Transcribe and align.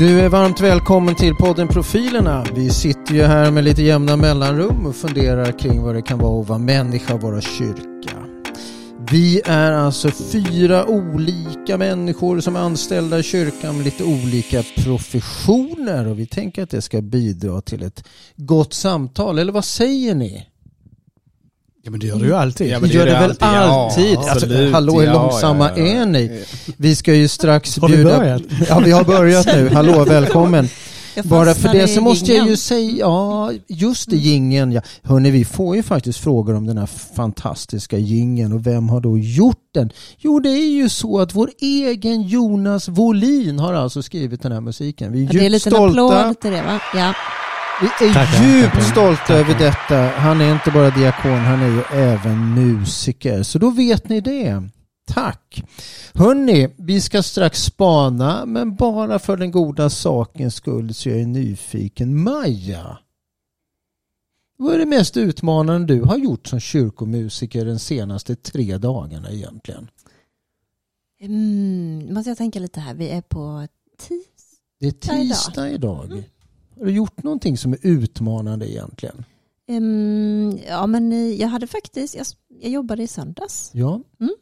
Du 0.00 0.20
är 0.20 0.28
varmt 0.28 0.60
välkommen 0.60 1.14
till 1.14 1.34
podden 1.34 1.68
Profilerna. 1.68 2.44
Vi 2.54 2.70
sitter 2.70 3.14
ju 3.14 3.22
här 3.22 3.50
med 3.50 3.64
lite 3.64 3.82
jämna 3.82 4.16
mellanrum 4.16 4.86
och 4.86 4.96
funderar 4.96 5.58
kring 5.58 5.82
vad 5.82 5.94
det 5.94 6.02
kan 6.02 6.18
vara 6.18 6.40
att 6.40 6.48
vara 6.48 6.58
människa 6.58 7.14
och 7.14 7.20
vara 7.20 7.40
kyrka. 7.40 8.16
Vi 9.10 9.40
är 9.44 9.72
alltså 9.72 10.10
fyra 10.10 10.86
olika 10.86 11.78
människor 11.78 12.40
som 12.40 12.56
är 12.56 12.60
anställda 12.60 13.18
i 13.18 13.22
kyrkan 13.22 13.76
med 13.76 13.84
lite 13.84 14.04
olika 14.04 14.62
professioner 14.76 16.06
och 16.06 16.18
vi 16.18 16.26
tänker 16.26 16.62
att 16.62 16.70
det 16.70 16.82
ska 16.82 17.00
bidra 17.00 17.60
till 17.60 17.82
ett 17.82 18.04
gott 18.36 18.74
samtal. 18.74 19.38
Eller 19.38 19.52
vad 19.52 19.64
säger 19.64 20.14
ni? 20.14 20.46
Ja 21.82 21.90
men 21.90 22.00
det 22.00 22.06
gör 22.06 22.16
du 22.16 22.26
ju 22.26 22.34
alltid. 22.34 22.68
Ja, 22.68 22.80
det 22.80 22.88
gör 22.88 23.06
det, 23.06 23.12
väl 23.12 23.36
alltid? 23.40 24.14
Ja, 24.14 24.30
alltså, 24.30 24.46
hallå 24.72 25.00
hur 25.00 25.06
ja, 25.06 25.12
långsamma 25.12 25.70
ja, 25.76 25.86
är 25.86 26.06
ni? 26.06 26.44
Vi 26.76 26.96
ska 26.96 27.14
ju 27.14 27.28
strax 27.28 27.78
har 27.78 27.88
bjuda... 27.88 28.16
Har 28.16 28.20
vi 28.20 28.26
börjat? 28.26 28.42
Ja 28.68 28.78
vi 28.78 28.90
har 28.90 29.04
börjat 29.04 29.46
nu. 29.46 29.68
Hallå 29.72 30.04
välkommen. 30.04 30.68
Bara 31.24 31.54
för 31.54 31.68
det 31.68 31.88
så 31.88 32.00
måste 32.00 32.32
jag 32.34 32.48
ju 32.48 32.56
säga, 32.56 32.90
ja 32.98 33.52
just 33.68 34.10
det 34.10 34.16
gingen 34.16 34.72
ja. 34.72 34.82
Hörni 35.02 35.30
vi 35.30 35.44
får 35.44 35.76
ju 35.76 35.82
faktiskt 35.82 36.18
frågor 36.18 36.54
om 36.54 36.66
den 36.66 36.78
här 36.78 36.86
fantastiska 37.16 37.98
gingen 37.98 38.52
och 38.52 38.66
vem 38.66 38.88
har 38.88 39.00
då 39.00 39.18
gjort 39.18 39.68
den? 39.74 39.90
Jo 40.18 40.40
det 40.40 40.50
är 40.50 40.70
ju 40.70 40.88
så 40.88 41.20
att 41.20 41.34
vår 41.34 41.50
egen 41.60 42.22
Jonas 42.22 42.88
Volin 42.88 43.58
har 43.58 43.74
alltså 43.74 44.02
skrivit 44.02 44.42
den 44.42 44.52
här 44.52 44.60
musiken. 44.60 45.12
Vi 45.12 45.20
är, 45.20 45.34
ja, 45.34 45.40
det 45.40 45.46
är 45.46 45.50
lite 45.50 45.70
stolta. 45.70 46.18
applåd 46.18 46.40
till 46.40 46.50
det 46.50 46.62
va? 46.62 46.80
Ja. 46.94 47.14
Vi 47.80 47.86
är 48.06 48.14
tackar, 48.14 48.44
djupt 48.46 48.72
tackar, 48.72 48.80
stolta 48.90 49.16
tackar. 49.16 49.34
över 49.34 49.58
detta. 49.58 50.20
Han 50.20 50.40
är 50.40 50.52
inte 50.52 50.70
bara 50.70 50.90
diakon, 50.90 51.30
han 51.38 51.60
är 51.62 51.68
ju 51.68 51.82
även 52.00 52.54
musiker. 52.54 53.42
Så 53.42 53.58
då 53.58 53.70
vet 53.70 54.08
ni 54.08 54.20
det. 54.20 54.68
Tack! 55.06 55.64
Hörni, 56.14 56.74
vi 56.78 57.00
ska 57.00 57.22
strax 57.22 57.62
spana, 57.62 58.46
men 58.46 58.74
bara 58.76 59.18
för 59.18 59.36
den 59.36 59.50
goda 59.50 59.90
sakens 59.90 60.54
skull 60.54 60.94
så 60.94 61.08
jag 61.08 61.20
är 61.20 61.26
nyfiken. 61.26 62.22
Maja, 62.22 62.98
vad 64.58 64.74
är 64.74 64.78
det 64.78 64.86
mest 64.86 65.16
utmanande 65.16 65.94
du 65.94 66.02
har 66.02 66.16
gjort 66.16 66.46
som 66.46 66.60
kyrkomusiker 66.60 67.64
den 67.64 67.78
senaste 67.78 68.36
tre 68.36 68.78
dagarna 68.78 69.30
egentligen? 69.30 69.88
Mm, 71.20 72.14
måste 72.14 72.30
jag 72.30 72.38
tänka 72.38 72.58
lite 72.58 72.80
här. 72.80 72.94
Vi 72.94 73.08
är 73.08 73.22
på 73.22 73.66
tisdag 73.98 74.24
Det 74.80 74.86
är 74.86 74.92
tisdag 74.92 75.70
idag. 75.70 76.04
idag. 76.04 76.04
Mm. 76.12 76.24
Har 76.80 76.86
du 76.86 76.92
gjort 76.92 77.22
någonting 77.22 77.58
som 77.58 77.72
är 77.72 77.78
utmanande 77.82 78.72
egentligen? 78.72 79.24
Um, 79.68 80.58
ja, 80.68 80.86
men 80.86 81.12
eh, 81.12 81.18
jag 81.18 81.48
hade 81.48 81.66
faktiskt, 81.66 82.16
jag, 82.16 82.26
jag 82.60 82.70
jobbade 82.70 83.02
i 83.02 83.06
söndags. 83.06 83.70
Ja. 83.74 84.00
Mm. 84.20 84.34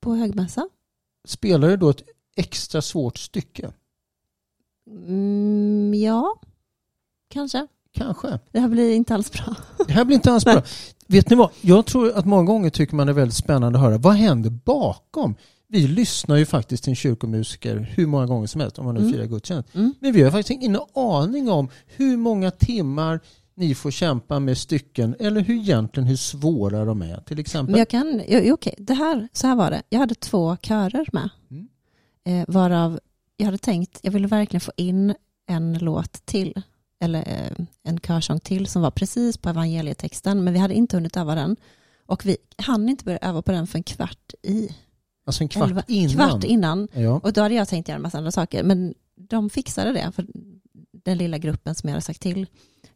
På 0.00 0.14
högmässa. 0.14 0.68
Spelar 1.28 1.68
du 1.68 1.76
då 1.76 1.90
ett 1.90 2.02
extra 2.36 2.82
svårt 2.82 3.18
stycke? 3.18 3.72
Mm, 4.90 5.94
ja, 5.94 6.40
kanske. 7.28 7.66
Kanske. 7.92 8.38
Det 8.52 8.60
här 8.60 8.68
blir 8.68 8.94
inte 8.94 9.14
alls 9.14 9.32
bra. 9.32 9.54
Det 9.86 9.92
här 9.92 10.04
blir 10.04 10.16
inte 10.16 10.32
alls 10.32 10.44
bra. 10.44 10.62
Vet 11.06 11.30
ni 11.30 11.36
vad? 11.36 11.50
Jag 11.60 11.86
tror 11.86 12.12
att 12.12 12.24
många 12.24 12.44
gånger 12.44 12.70
tycker 12.70 12.96
man 12.96 13.06
det 13.06 13.10
är 13.10 13.14
väldigt 13.14 13.36
spännande 13.36 13.78
att 13.78 13.84
höra. 13.84 13.98
Vad 13.98 14.14
händer 14.14 14.50
bakom? 14.50 15.34
Vi 15.68 15.86
lyssnar 15.86 16.36
ju 16.36 16.46
faktiskt 16.46 16.84
till 16.84 16.90
en 16.90 16.96
kyrkomusiker 16.96 17.76
hur 17.94 18.06
många 18.06 18.26
gånger 18.26 18.46
som 18.46 18.60
helst 18.60 18.78
om 18.78 18.84
man 18.84 18.94
nu 18.94 19.00
mm. 19.00 19.12
firar 19.12 19.24
gudstjänst. 19.24 19.74
Mm. 19.74 19.94
Men 20.00 20.12
vi 20.12 20.22
har 20.22 20.30
faktiskt 20.30 20.50
ingen 20.50 20.78
aning 20.94 21.50
om 21.50 21.68
hur 21.86 22.16
många 22.16 22.50
timmar 22.50 23.20
ni 23.54 23.74
får 23.74 23.90
kämpa 23.90 24.40
med 24.40 24.58
stycken 24.58 25.16
eller 25.18 25.40
hur 25.40 25.54
egentligen 25.54 26.06
hur 26.06 26.16
svåra 26.16 26.84
de 26.84 27.02
är 27.02 27.20
till 27.20 27.38
exempel. 27.38 27.70
Men 27.70 27.78
jag 27.78 27.88
kan, 27.88 28.20
okej, 28.20 28.52
okay, 28.52 28.74
det 28.78 28.94
här, 28.94 29.28
så 29.32 29.46
här 29.46 29.56
var 29.56 29.70
det. 29.70 29.82
Jag 29.88 29.98
hade 29.98 30.14
två 30.14 30.56
körer 30.56 31.08
med. 31.12 31.30
Mm. 31.50 31.68
Eh, 32.24 32.44
varav 32.48 33.00
jag 33.38 33.46
hade 33.46 33.58
tänkt, 33.58 34.00
jag 34.02 34.12
ville 34.12 34.28
verkligen 34.28 34.60
få 34.60 34.72
in 34.76 35.14
en 35.46 35.78
låt 35.78 36.26
till 36.26 36.62
eller 37.00 37.20
eh, 37.20 37.66
en 37.82 38.00
körsång 38.00 38.40
till 38.40 38.66
som 38.66 38.82
var 38.82 38.90
precis 38.90 39.36
på 39.36 39.48
evangelietexten 39.48 40.44
men 40.44 40.52
vi 40.52 40.58
hade 40.58 40.74
inte 40.74 40.96
hunnit 40.96 41.16
öva 41.16 41.34
den 41.34 41.56
och 42.06 42.26
vi 42.26 42.36
hann 42.58 42.88
inte 42.88 43.04
börja 43.04 43.18
öva 43.18 43.42
på 43.42 43.52
den 43.52 43.66
för 43.66 43.78
en 43.78 43.82
kvart 43.82 44.34
i 44.42 44.68
Alltså 45.28 45.44
en 45.44 45.48
kvart 45.48 45.68
11, 45.68 45.82
innan? 45.86 46.30
Kvart 46.30 46.44
innan. 46.44 46.88
Ja. 46.92 47.20
Och 47.22 47.32
då 47.32 47.40
hade 47.40 47.54
jag 47.54 47.68
tänkt 47.68 47.88
göra 47.88 47.96
en 47.96 48.02
massa 48.02 48.18
andra 48.18 48.30
saker. 48.30 48.62
Men 48.62 48.94
de 49.16 49.50
fixade 49.50 49.92
det. 49.92 50.12
För 50.14 50.26
den 51.04 51.18
lilla 51.18 51.38
gruppen 51.38 51.74
som 51.74 51.88
jag 51.88 51.92
hade 51.92 52.04
sagt 52.04 52.22
till. 52.22 52.46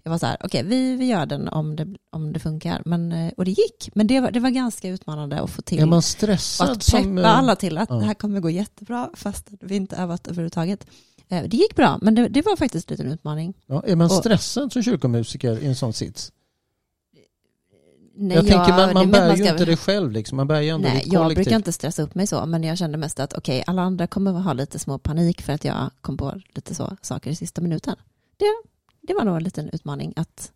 Jag 0.03 0.11
var 0.11 0.19
så 0.19 0.27
här, 0.27 0.37
okej 0.41 0.61
okay, 0.61 0.63
vi, 0.63 0.97
vi 0.97 1.07
gör 1.07 1.27
den 1.27 1.49
om 1.49 1.77
det, 1.77 1.87
om 2.11 2.33
det 2.33 2.41
funkar. 2.41 2.83
Men, 2.85 3.13
eh, 3.13 3.33
och 3.37 3.45
det 3.45 3.51
gick. 3.51 3.91
Men 3.95 4.07
det 4.07 4.21
var, 4.21 4.31
det 4.31 4.41
var 4.41 4.51
ganska 4.51 4.89
utmanande 4.89 5.41
att 5.41 5.51
få 5.51 5.63
till. 5.63 5.79
Är 5.79 5.87
man 5.87 6.03
stressad? 6.03 6.71
Att 6.71 6.87
peppa 6.87 7.03
som, 7.03 7.19
eh, 7.19 7.39
alla 7.39 7.57
till 7.57 7.79
att 7.79 7.91
ja. 7.91 7.97
det 7.97 8.05
här 8.05 8.15
kommer 8.15 8.41
gå 8.41 8.51
jättebra 8.51 9.11
fast 9.15 9.49
vi 9.61 9.77
inte 9.77 9.97
övat 9.97 10.27
överhuvudtaget. 10.27 10.87
Eh, 11.29 11.43
det 11.43 11.57
gick 11.57 11.77
bra, 11.77 11.99
men 12.03 12.15
det, 12.15 12.29
det 12.29 12.43
var 12.43 12.57
faktiskt 12.57 12.91
lite 12.91 13.03
en 13.03 13.13
utmaning. 13.13 13.55
Ja, 13.67 13.83
är 13.87 13.97
man 13.97 14.11
stressad 14.11 14.65
och, 14.65 14.73
som 14.73 14.83
kyrkomusiker 14.83 15.59
i 15.59 15.67
en 15.67 15.77
sån 15.77 15.93
sits? 15.93 16.33
Nej, 18.15 18.37
jag, 18.37 18.45
jag 18.45 18.53
tänker 18.53 18.73
man, 18.73 18.95
man 18.95 19.11
bär 19.11 19.37
ju 19.37 19.49
inte 19.49 19.65
det 19.65 19.77
själv 19.77 20.13
liksom. 20.13 20.37
Man 20.37 20.49
bär 20.49 20.61
ju 20.61 20.69
ändå 20.69 20.89
Nej, 20.89 21.05
jag 21.07 21.35
brukar 21.35 21.57
inte 21.57 21.73
stressa 21.73 22.03
upp 22.03 22.15
mig 22.15 22.27
så, 22.27 22.47
men 22.47 22.63
jag 22.63 22.79
kände 22.79 22.99
mest 22.99 23.21
att 23.21 23.33
okej, 23.33 23.61
okay, 23.61 23.65
alla 23.67 23.83
andra 23.83 24.07
kommer 24.07 24.33
ha 24.33 24.53
lite 24.53 24.79
små 24.79 24.99
panik 24.99 25.43
för 25.43 25.53
att 25.53 25.65
jag 25.65 25.91
kom 26.01 26.17
på 26.17 26.41
lite 26.55 26.75
så 26.75 26.97
saker 27.03 27.31
i 27.31 27.35
sista 27.35 27.61
minuten. 27.61 27.97
Det, 28.37 28.47
det 29.01 29.15
var 29.15 29.25
nog 29.25 29.37
en 29.37 29.43
liten 29.45 29.71
utmaning 29.73 30.13
att 30.17 30.53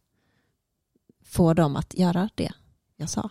få 1.24 1.54
dem 1.54 1.76
att 1.76 1.94
göra 1.98 2.28
det 2.34 2.52
jag 2.96 3.10
sa. 3.10 3.30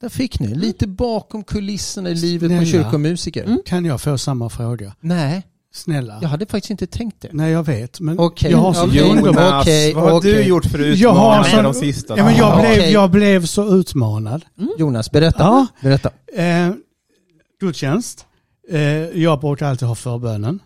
Där 0.00 0.08
fick 0.08 0.40
ni, 0.40 0.54
lite 0.54 0.86
bakom 0.86 1.44
kulisserna 1.44 2.10
i 2.10 2.14
livet 2.14 2.48
Snälla, 2.48 2.62
på 2.62 2.66
kyrkomusiker. 2.66 3.44
Mm. 3.44 3.58
Kan 3.66 3.84
jag 3.84 4.00
få 4.00 4.18
samma 4.18 4.48
fråga? 4.48 4.94
Nej. 5.00 5.46
Snälla. 5.72 6.18
Jag 6.22 6.28
hade 6.28 6.46
faktiskt 6.46 6.70
inte 6.70 6.86
tänkt 6.86 7.20
det. 7.20 7.28
Nej 7.32 7.52
jag 7.52 7.66
vet. 7.66 8.00
Men 8.00 8.18
okay. 8.18 8.50
jag 8.50 8.58
har 8.58 8.72
så 8.72 8.86
okay. 8.86 8.98
Jonas, 8.98 9.62
okay. 9.62 9.94
vad 9.94 10.04
har 10.04 10.12
okay. 10.12 10.32
du 10.32 10.42
gjort 10.42 10.64
för 10.64 10.78
utmaningar 10.78 11.44
sån... 11.44 11.64
de 11.64 11.74
sista 11.74 12.16
ja, 12.16 12.24
men 12.24 12.36
jag, 12.36 12.60
blev, 12.60 12.90
jag 12.90 13.10
blev 13.10 13.46
så 13.46 13.76
utmanad. 13.76 14.44
Mm. 14.58 14.70
Jonas, 14.78 15.10
berätta. 15.10 15.42
Ja. 15.42 15.66
berätta. 15.80 16.10
Eh, 16.36 16.70
gudstjänst. 17.60 18.26
Eh, 18.70 18.80
jag 19.22 19.40
brukar 19.40 19.66
alltid 19.66 19.88
ha 19.88 19.94
förbönen. 19.94 20.60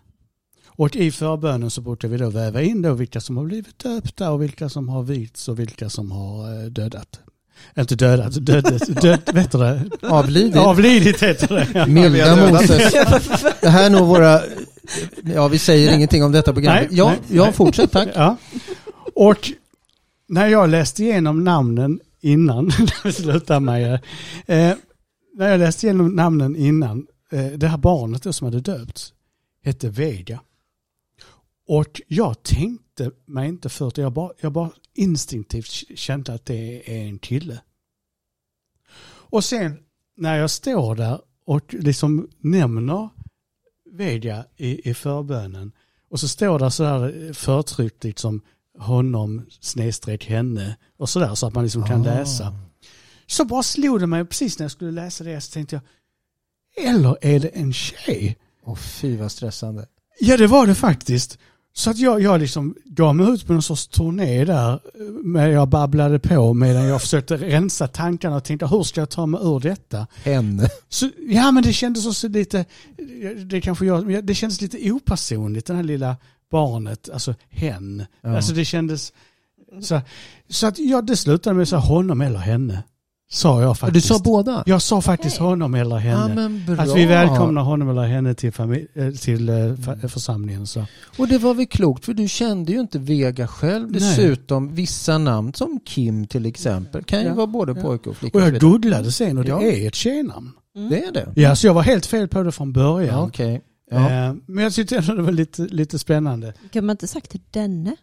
Och 0.66 0.96
i 0.96 1.10
förbönen 1.10 1.70
så 1.70 1.80
brukar 1.80 2.08
vi 2.08 2.16
då 2.16 2.30
väva 2.30 2.62
in 2.62 2.82
då 2.82 2.94
vilka 2.94 3.20
som 3.20 3.36
har 3.36 3.44
blivit 3.44 3.78
döpta 3.78 4.30
och 4.30 4.42
vilka 4.42 4.68
som 4.68 4.88
har 4.88 5.02
vigts 5.02 5.48
och 5.48 5.58
vilka 5.58 5.90
som 5.90 6.10
har 6.10 6.64
eh, 6.64 6.66
dödat. 6.70 7.20
Inte 7.78 7.94
dödat, 7.94 8.46
dödat, 8.46 9.02
död, 9.02 9.20
vet 9.34 9.52
du 9.52 9.58
det? 9.58 9.90
Avlidit. 10.02 10.56
Avlidit 10.56 11.22
heter 11.22 11.72
det. 11.72 11.86
Milda 11.86 12.36
Moses. 12.36 12.92
Det 13.60 13.68
här 13.68 13.86
är 13.86 13.90
nog 13.90 14.08
våra 14.08 14.40
Ja, 15.24 15.48
vi 15.48 15.58
säger 15.58 15.86
nej. 15.86 15.96
ingenting 15.96 16.24
om 16.24 16.32
detta 16.32 16.52
programmet. 16.52 16.88
Ja, 16.92 17.08
nej, 17.08 17.20
ja 17.28 17.52
fortsätt 17.52 17.92
tack. 17.92 18.08
Ja. 18.14 18.36
Och 19.14 19.52
när 20.28 20.46
jag 20.46 20.68
läste 20.68 21.02
igenom 21.02 21.44
namnen 21.44 22.00
innan, 22.20 22.70
sluta 23.12 23.60
Maja, 23.60 23.94
eh, 24.46 24.74
när 25.34 25.48
jag 25.48 25.60
läste 25.60 25.86
igenom 25.86 26.14
namnen 26.14 26.56
innan, 26.56 27.06
eh, 27.32 27.46
det 27.46 27.68
här 27.68 27.78
barnet 27.78 28.34
som 28.34 28.44
hade 28.44 28.60
döpts 28.60 29.12
hette 29.64 29.88
Vega. 29.88 30.40
Och 31.68 32.00
jag 32.08 32.42
tänkte 32.42 33.10
mig 33.26 33.48
inte 33.48 33.68
för 33.68 33.92
jag 34.00 34.12
bara, 34.12 34.32
jag 34.40 34.52
bara 34.52 34.70
instinktivt 34.94 35.70
kände 35.94 36.34
att 36.34 36.46
det 36.46 36.90
är 36.90 37.06
en 37.06 37.18
kille. 37.18 37.60
Och 39.04 39.44
sen 39.44 39.78
när 40.16 40.38
jag 40.38 40.50
står 40.50 40.94
där 40.94 41.20
och 41.46 41.74
liksom 41.74 42.28
nämner 42.38 43.08
Vedja 43.92 44.44
i, 44.56 44.90
i 44.90 44.94
förbönen. 44.94 45.72
Och 46.10 46.20
så 46.20 46.28
står 46.28 46.58
det 46.58 46.70
så 46.70 46.84
här 46.84 47.32
förtryckt 47.32 48.04
liksom 48.04 48.40
honom 48.78 49.46
snedstreck 49.60 50.26
henne 50.26 50.76
och 50.96 51.08
sådär 51.08 51.34
så 51.34 51.46
att 51.46 51.54
man 51.54 51.64
liksom 51.64 51.84
kan 51.84 52.00
ah. 52.00 52.04
läsa. 52.04 52.54
Så 53.26 53.44
bara 53.44 53.62
slog 53.62 54.00
det 54.00 54.06
mig 54.06 54.24
precis 54.24 54.58
när 54.58 54.64
jag 54.64 54.70
skulle 54.70 54.90
läsa 54.90 55.24
det 55.24 55.40
så 55.40 55.52
tänkte 55.52 55.76
jag, 55.76 55.82
eller 56.86 57.18
är 57.20 57.40
det 57.40 57.48
en 57.48 57.72
tjej? 57.72 58.36
Åh 58.64 58.72
oh, 58.72 58.76
fy 58.76 59.16
vad 59.16 59.32
stressande. 59.32 59.86
Ja 60.20 60.36
det 60.36 60.46
var 60.46 60.66
det 60.66 60.74
faktiskt. 60.74 61.38
Så 61.74 61.90
att 61.90 61.98
jag, 61.98 62.22
jag 62.22 62.40
liksom 62.40 62.74
gav 62.84 63.16
mig 63.16 63.34
ut 63.34 63.46
på 63.46 63.52
någon 63.52 63.62
sorts 63.62 63.88
turné 63.88 64.44
där. 64.44 64.80
Men 65.24 65.50
jag 65.50 65.68
babblade 65.68 66.18
på 66.18 66.54
medan 66.54 66.84
jag 66.84 67.00
försökte 67.00 67.36
rensa 67.36 67.88
tankarna 67.88 68.36
och 68.36 68.44
tänkte 68.44 68.66
hur 68.66 68.82
ska 68.82 69.00
jag 69.00 69.10
ta 69.10 69.26
mig 69.26 69.40
ur 69.44 69.60
detta? 69.60 70.06
Henne. 70.24 70.68
Så, 70.88 71.08
ja 71.28 71.50
men 71.50 71.62
det 71.62 71.72
kändes 71.72 72.06
också 72.06 72.28
lite, 72.28 72.64
det 73.46 73.60
kanske 73.60 73.86
jag, 73.86 74.24
det 74.24 74.34
kändes 74.34 74.60
lite 74.60 74.92
opersonligt 74.92 75.66
det 75.66 75.74
här 75.74 75.82
lilla 75.82 76.16
barnet, 76.50 77.08
alltså 77.12 77.34
hen. 77.48 78.04
Ja. 78.20 78.36
Alltså 78.36 78.52
det 78.52 78.64
kändes, 78.64 79.12
så, 79.80 80.00
så 80.48 80.66
att 80.66 80.78
ja, 80.78 81.02
det 81.02 81.16
slutade 81.16 81.56
med 81.56 81.68
så 81.68 81.76
honom 81.76 82.20
eller 82.20 82.38
henne. 82.38 82.82
Sa 83.32 83.62
jag 83.62 83.78
faktiskt. 83.78 84.08
Du 84.08 84.14
sa 84.14 84.20
båda? 84.24 84.62
Jag 84.66 84.82
sa 84.82 85.00
faktiskt 85.00 85.38
hey. 85.38 85.46
honom 85.46 85.74
eller 85.74 85.96
henne. 85.96 86.60
Ja, 86.68 86.82
att 86.82 86.96
vi 86.96 87.06
välkomnar 87.06 87.62
honom 87.62 87.88
eller 87.88 88.02
henne 88.02 88.34
till, 88.34 88.52
eh, 88.94 89.10
till 89.10 89.48
mm. 89.48 90.08
församlingen. 90.08 90.66
Så. 90.66 90.86
Och 91.18 91.28
det 91.28 91.38
var 91.38 91.54
väl 91.54 91.66
klokt 91.66 92.04
för 92.04 92.14
du 92.14 92.28
kände 92.28 92.72
ju 92.72 92.80
inte 92.80 92.98
Vega 92.98 93.46
själv. 93.46 93.92
Dessutom 93.92 94.66
Nej. 94.66 94.74
vissa 94.74 95.18
namn 95.18 95.52
som 95.54 95.80
Kim 95.84 96.26
till 96.26 96.46
exempel 96.46 97.04
kan 97.04 97.20
ju 97.20 97.26
ja. 97.26 97.34
vara 97.34 97.46
både 97.46 97.72
ja. 97.76 97.82
pojke 97.82 98.10
och 98.10 98.16
flicka. 98.16 98.38
Och 98.38 98.44
jag 98.44 98.60
googlade 98.60 99.12
sen 99.12 99.38
och 99.38 99.44
det 99.44 99.50
ja. 99.50 99.62
är 99.62 99.88
ett 99.88 99.94
tjejnamn. 99.94 100.50
Mm. 100.76 100.90
Det 100.90 101.04
är 101.04 101.12
det? 101.12 101.32
Ja, 101.34 101.56
så 101.56 101.66
jag 101.66 101.74
var 101.74 101.82
helt 101.82 102.06
fel 102.06 102.28
på 102.28 102.42
det 102.42 102.52
från 102.52 102.72
början. 102.72 103.18
Ja, 103.18 103.26
okay. 103.26 103.60
Ja. 103.90 104.10
Eh, 104.10 104.34
men 104.46 104.64
jag 104.64 104.72
tyckte 104.72 104.96
ändå 104.96 105.14
det 105.14 105.22
var 105.22 105.32
lite, 105.32 105.62
lite 105.62 105.98
spännande. 105.98 106.52
Kan 106.70 106.86
man 106.86 106.94
inte 106.94 107.06
sagt 107.06 107.30
till 107.30 107.40
denne? 107.50 107.96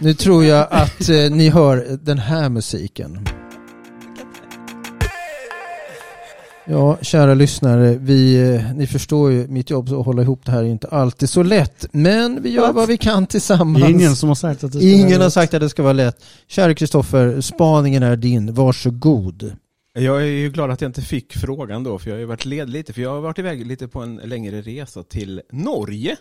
Nu 0.00 0.14
tror 0.14 0.44
jag 0.44 0.68
att 0.70 1.08
eh, 1.08 1.30
ni 1.30 1.48
hör 1.48 1.98
den 2.02 2.18
här 2.18 2.48
musiken. 2.48 3.26
Ja, 6.68 6.98
kära 7.02 7.34
lyssnare, 7.34 7.96
vi, 8.00 8.54
eh, 8.54 8.74
ni 8.74 8.86
förstår 8.86 9.32
ju, 9.32 9.48
mitt 9.48 9.70
jobb 9.70 9.88
att 9.92 10.06
hålla 10.06 10.22
ihop 10.22 10.40
det 10.44 10.52
här 10.52 10.58
är 10.58 10.68
inte 10.68 10.88
alltid 10.88 11.30
så 11.30 11.42
lätt. 11.42 11.86
Men 11.92 12.42
vi 12.42 12.50
gör 12.50 12.72
vad 12.72 12.88
vi 12.88 12.96
kan 12.96 13.26
tillsammans. 13.26 13.88
Ingen 13.88 14.16
som 14.16 14.28
har 14.28 14.36
sagt 14.36 14.64
att 14.64 14.72
det 14.72 14.78
ska 14.78 14.88
Ingen 14.88 15.20
har 15.20 15.30
sagt 15.30 15.54
att 15.54 15.60
det 15.60 15.68
ska 15.68 15.82
vara 15.82 15.92
lätt. 15.92 16.24
Kära 16.46 16.74
Kristoffer, 16.74 17.40
spaningen 17.40 18.02
är 18.02 18.16
din. 18.16 18.54
Varsågod. 18.54 19.56
Jag 19.94 20.22
är 20.22 20.26
ju 20.26 20.50
glad 20.50 20.70
att 20.70 20.80
jag 20.80 20.88
inte 20.88 21.02
fick 21.02 21.32
frågan 21.32 21.84
då, 21.84 21.98
för 21.98 22.10
jag 22.10 22.14
har 22.14 22.20
ju 22.20 22.26
varit 22.26 22.44
led 22.44 22.70
lite, 22.70 22.92
för 22.92 23.02
jag 23.02 23.10
har 23.10 23.20
varit 23.20 23.38
iväg 23.38 23.66
lite 23.66 23.88
på 23.88 24.00
en 24.02 24.16
längre 24.16 24.60
resa 24.60 25.02
till 25.02 25.42
Norge 25.52 26.16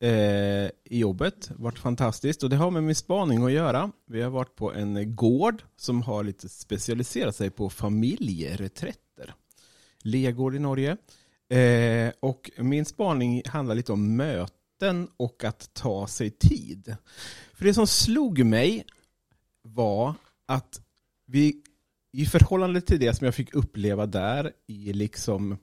eh, 0.00 0.70
i 0.84 0.98
jobbet. 0.98 1.50
Varit 1.56 1.78
fantastiskt 1.78 2.42
och 2.42 2.50
det 2.50 2.56
har 2.56 2.70
med 2.70 2.82
min 2.82 2.94
spaning 2.94 3.44
att 3.44 3.52
göra. 3.52 3.92
Vi 4.06 4.22
har 4.22 4.30
varit 4.30 4.54
på 4.54 4.72
en 4.72 5.16
gård 5.16 5.62
som 5.76 6.02
har 6.02 6.24
lite 6.24 6.48
specialiserat 6.48 7.36
sig 7.36 7.50
på 7.50 7.70
familjereträtter. 7.70 9.34
Legård 10.02 10.54
i 10.54 10.58
Norge. 10.58 10.96
Eh, 11.50 12.12
och 12.20 12.50
min 12.58 12.84
spaning 12.84 13.42
handlar 13.46 13.74
lite 13.74 13.92
om 13.92 14.16
möten 14.16 15.08
och 15.16 15.44
att 15.44 15.74
ta 15.74 16.06
sig 16.06 16.30
tid. 16.30 16.96
För 17.52 17.64
det 17.64 17.74
som 17.74 17.86
slog 17.86 18.44
mig 18.44 18.84
var 19.62 20.14
att 20.46 20.80
vi 21.26 21.62
i 22.12 22.26
förhållande 22.26 22.80
till 22.80 23.00
det 23.00 23.14
som 23.14 23.24
jag 23.24 23.34
fick 23.34 23.54
uppleva 23.54 24.06
där 24.06 24.52
i 24.66 24.92
liksom 24.92 25.56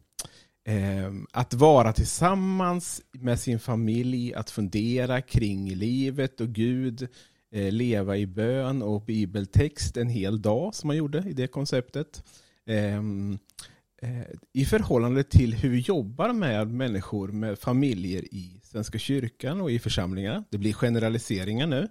eh, 0.65 1.13
att 1.31 1.53
vara 1.53 1.93
tillsammans 1.93 3.01
med 3.11 3.39
sin 3.39 3.59
familj, 3.59 4.33
att 4.33 4.49
fundera 4.49 5.21
kring 5.21 5.69
livet 5.69 6.41
och 6.41 6.49
Gud, 6.49 7.07
eh, 7.51 7.71
leva 7.71 8.17
i 8.17 8.27
bön 8.27 8.81
och 8.81 9.01
bibeltext 9.01 9.97
en 9.97 10.09
hel 10.09 10.41
dag 10.41 10.75
som 10.75 10.87
man 10.87 10.97
gjorde 10.97 11.23
i 11.27 11.33
det 11.33 11.47
konceptet. 11.47 12.23
Eh, 12.65 12.95
eh 12.95 14.25
i 14.53 14.65
förhållande 14.65 15.23
till 15.23 15.53
hur 15.53 15.69
vi 15.69 15.79
jobbar 15.79 16.33
med 16.33 16.67
människor, 16.67 17.27
med 17.27 17.59
familjer 17.59 18.33
i 18.33 18.61
Svenska 18.63 18.99
kyrkan 18.99 19.61
och 19.61 19.71
i 19.71 19.79
församlingar. 19.79 20.43
Det 20.49 20.57
blir 20.57 20.73
generaliseringar 20.73 21.67
nu. 21.67 21.87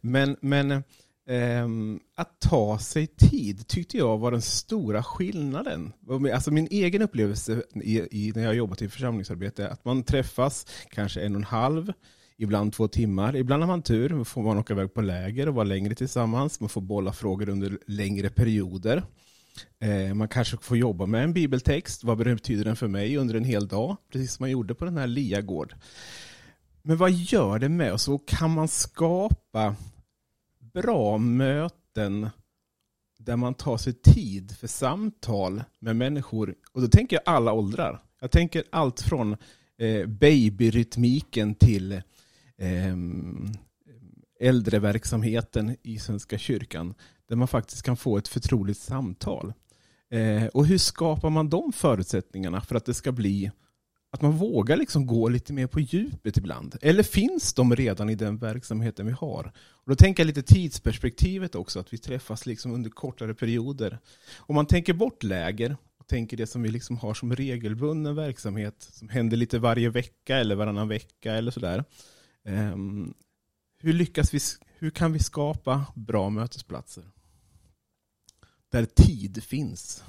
Men, 0.00 0.36
men 0.40 0.82
Ehm, 1.28 2.00
att 2.14 2.40
ta 2.40 2.78
sig 2.78 3.06
tid 3.06 3.66
tyckte 3.66 3.96
jag 3.96 4.18
var 4.18 4.30
den 4.30 4.42
stora 4.42 5.02
skillnaden. 5.02 5.92
Alltså 6.34 6.50
min 6.50 6.68
egen 6.70 7.02
upplevelse 7.02 7.62
i, 7.74 7.98
i, 7.98 8.32
när 8.34 8.44
jag 8.44 8.54
jobbat 8.54 8.82
i 8.82 8.88
församlingsarbete, 8.88 9.68
att 9.68 9.84
man 9.84 10.02
träffas 10.02 10.66
kanske 10.90 11.20
en 11.20 11.34
och 11.34 11.38
en 11.38 11.44
halv, 11.44 11.92
ibland 12.36 12.72
två 12.72 12.88
timmar. 12.88 13.36
Ibland 13.36 13.62
har 13.62 13.68
man 13.68 13.82
tur, 13.82 14.24
får 14.24 14.42
man 14.42 14.58
åka 14.58 14.72
iväg 14.72 14.94
på 14.94 15.00
läger 15.00 15.48
och 15.48 15.54
vara 15.54 15.64
längre 15.64 15.94
tillsammans. 15.94 16.60
Man 16.60 16.68
får 16.68 16.80
bolla 16.80 17.12
frågor 17.12 17.48
under 17.48 17.78
längre 17.86 18.30
perioder. 18.30 19.02
Ehm, 19.80 20.18
man 20.18 20.28
kanske 20.28 20.56
får 20.56 20.76
jobba 20.76 21.06
med 21.06 21.24
en 21.24 21.32
bibeltext. 21.32 22.04
Vad 22.04 22.18
betyder 22.18 22.64
den 22.64 22.76
för 22.76 22.88
mig 22.88 23.16
under 23.16 23.34
en 23.34 23.44
hel 23.44 23.68
dag? 23.68 23.96
Precis 24.12 24.32
som 24.32 24.42
man 24.42 24.50
gjorde 24.50 24.74
på 24.74 24.84
den 24.84 24.96
här 24.96 25.06
Liagård. 25.06 25.74
Men 26.82 26.96
vad 26.96 27.10
gör 27.10 27.58
det 27.58 27.68
med 27.68 27.92
oss? 27.92 28.08
Och 28.08 28.28
kan 28.28 28.50
man 28.50 28.68
skapa 28.68 29.74
bra 30.82 31.18
möten 31.18 32.28
där 33.18 33.36
man 33.36 33.54
tar 33.54 33.76
sig 33.76 33.92
tid 33.92 34.56
för 34.56 34.66
samtal 34.66 35.64
med 35.78 35.96
människor. 35.96 36.54
Och 36.72 36.80
då 36.80 36.88
tänker 36.88 37.16
jag 37.16 37.34
alla 37.34 37.52
åldrar. 37.52 38.02
Jag 38.20 38.30
tänker 38.30 38.64
allt 38.70 39.00
från 39.00 39.36
eh, 39.78 40.06
babyrytmiken 40.06 41.54
till 41.54 41.92
eh, 42.58 42.96
äldreverksamheten 44.40 45.76
i 45.82 45.98
Svenska 45.98 46.38
kyrkan. 46.38 46.94
Där 47.28 47.36
man 47.36 47.48
faktiskt 47.48 47.82
kan 47.82 47.96
få 47.96 48.16
ett 48.16 48.28
förtroligt 48.28 48.78
samtal. 48.80 49.52
Eh, 50.10 50.46
och 50.46 50.66
hur 50.66 50.78
skapar 50.78 51.30
man 51.30 51.48
de 51.48 51.72
förutsättningarna 51.72 52.60
för 52.60 52.74
att 52.74 52.84
det 52.84 52.94
ska 52.94 53.12
bli 53.12 53.50
att 54.10 54.22
man 54.22 54.32
vågar 54.32 54.76
liksom 54.76 55.06
gå 55.06 55.28
lite 55.28 55.52
mer 55.52 55.66
på 55.66 55.80
djupet 55.80 56.36
ibland. 56.36 56.76
Eller 56.82 57.02
finns 57.02 57.54
de 57.54 57.76
redan 57.76 58.10
i 58.10 58.14
den 58.14 58.38
verksamheten 58.38 59.06
vi 59.06 59.12
har? 59.12 59.52
Och 59.70 59.90
då 59.90 59.96
tänker 59.96 60.22
jag 60.22 60.26
lite 60.26 60.42
tidsperspektivet 60.42 61.54
också, 61.54 61.80
att 61.80 61.92
vi 61.92 61.98
träffas 61.98 62.46
liksom 62.46 62.74
under 62.74 62.90
kortare 62.90 63.34
perioder. 63.34 63.98
Om 64.36 64.54
man 64.54 64.66
tänker 64.66 64.92
bort 64.92 65.22
läger 65.22 65.76
och 65.98 66.06
tänker 66.06 66.36
det 66.36 66.46
som 66.46 66.62
vi 66.62 66.68
liksom 66.68 66.96
har 66.96 67.14
som 67.14 67.36
regelbunden 67.36 68.14
verksamhet, 68.14 68.88
som 68.92 69.08
händer 69.08 69.36
lite 69.36 69.58
varje 69.58 69.88
vecka 69.88 70.36
eller 70.36 70.54
varannan 70.54 70.88
vecka 70.88 71.34
eller 71.34 71.50
sådär. 71.50 71.84
Um, 72.44 73.14
hur, 73.78 73.92
lyckas 73.92 74.34
vi, 74.34 74.38
hur 74.78 74.90
kan 74.90 75.12
vi 75.12 75.18
skapa 75.18 75.86
bra 75.94 76.30
mötesplatser? 76.30 77.04
Där 78.70 78.84
tid 78.84 79.42
finns. 79.42 80.04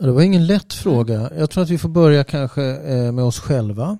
Det 0.00 0.12
var 0.12 0.22
ingen 0.22 0.46
lätt 0.46 0.72
fråga. 0.72 1.30
Jag 1.38 1.50
tror 1.50 1.62
att 1.62 1.70
vi 1.70 1.78
får 1.78 1.88
börja 1.88 2.24
kanske 2.24 2.64
eh, 2.64 3.12
med 3.12 3.24
oss 3.24 3.38
själva. 3.38 3.98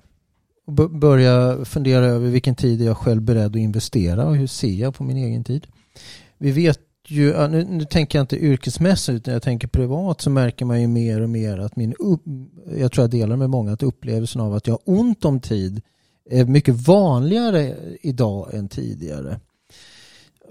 Och 0.67 0.73
börja 0.91 1.65
fundera 1.65 2.05
över 2.05 2.29
vilken 2.29 2.55
tid 2.55 2.81
är 2.81 2.85
jag 2.85 2.97
själv 2.97 3.21
beredd 3.21 3.45
att 3.45 3.55
investera 3.55 4.25
och 4.25 4.35
hur 4.35 4.47
ser 4.47 4.73
jag 4.73 4.95
på 4.95 5.03
min 5.03 5.17
egen 5.17 5.43
tid. 5.43 5.67
Vi 6.37 6.51
vet 6.51 6.79
ju, 7.07 7.47
nu, 7.47 7.63
nu 7.63 7.85
tänker 7.85 8.19
jag 8.19 8.23
inte 8.23 8.37
yrkesmässigt 8.37 9.17
utan 9.17 9.33
jag 9.33 9.43
tänker 9.43 9.67
privat 9.67 10.21
så 10.21 10.29
märker 10.29 10.65
man 10.65 10.81
ju 10.81 10.87
mer 10.87 11.21
och 11.21 11.29
mer 11.29 11.57
att 11.57 11.75
min, 11.75 11.93
upp, 11.93 12.21
jag 12.77 12.91
tror 12.91 13.03
jag 13.03 13.11
delar 13.11 13.35
med 13.35 13.49
många, 13.49 13.73
att 13.73 13.83
upplevelsen 13.83 14.41
av 14.41 14.53
att 14.53 14.67
jag 14.67 14.73
har 14.73 14.81
ont 14.99 15.25
om 15.25 15.39
tid 15.39 15.81
är 16.29 16.45
mycket 16.45 16.75
vanligare 16.75 17.75
idag 18.01 18.53
än 18.53 18.69
tidigare. 18.69 19.39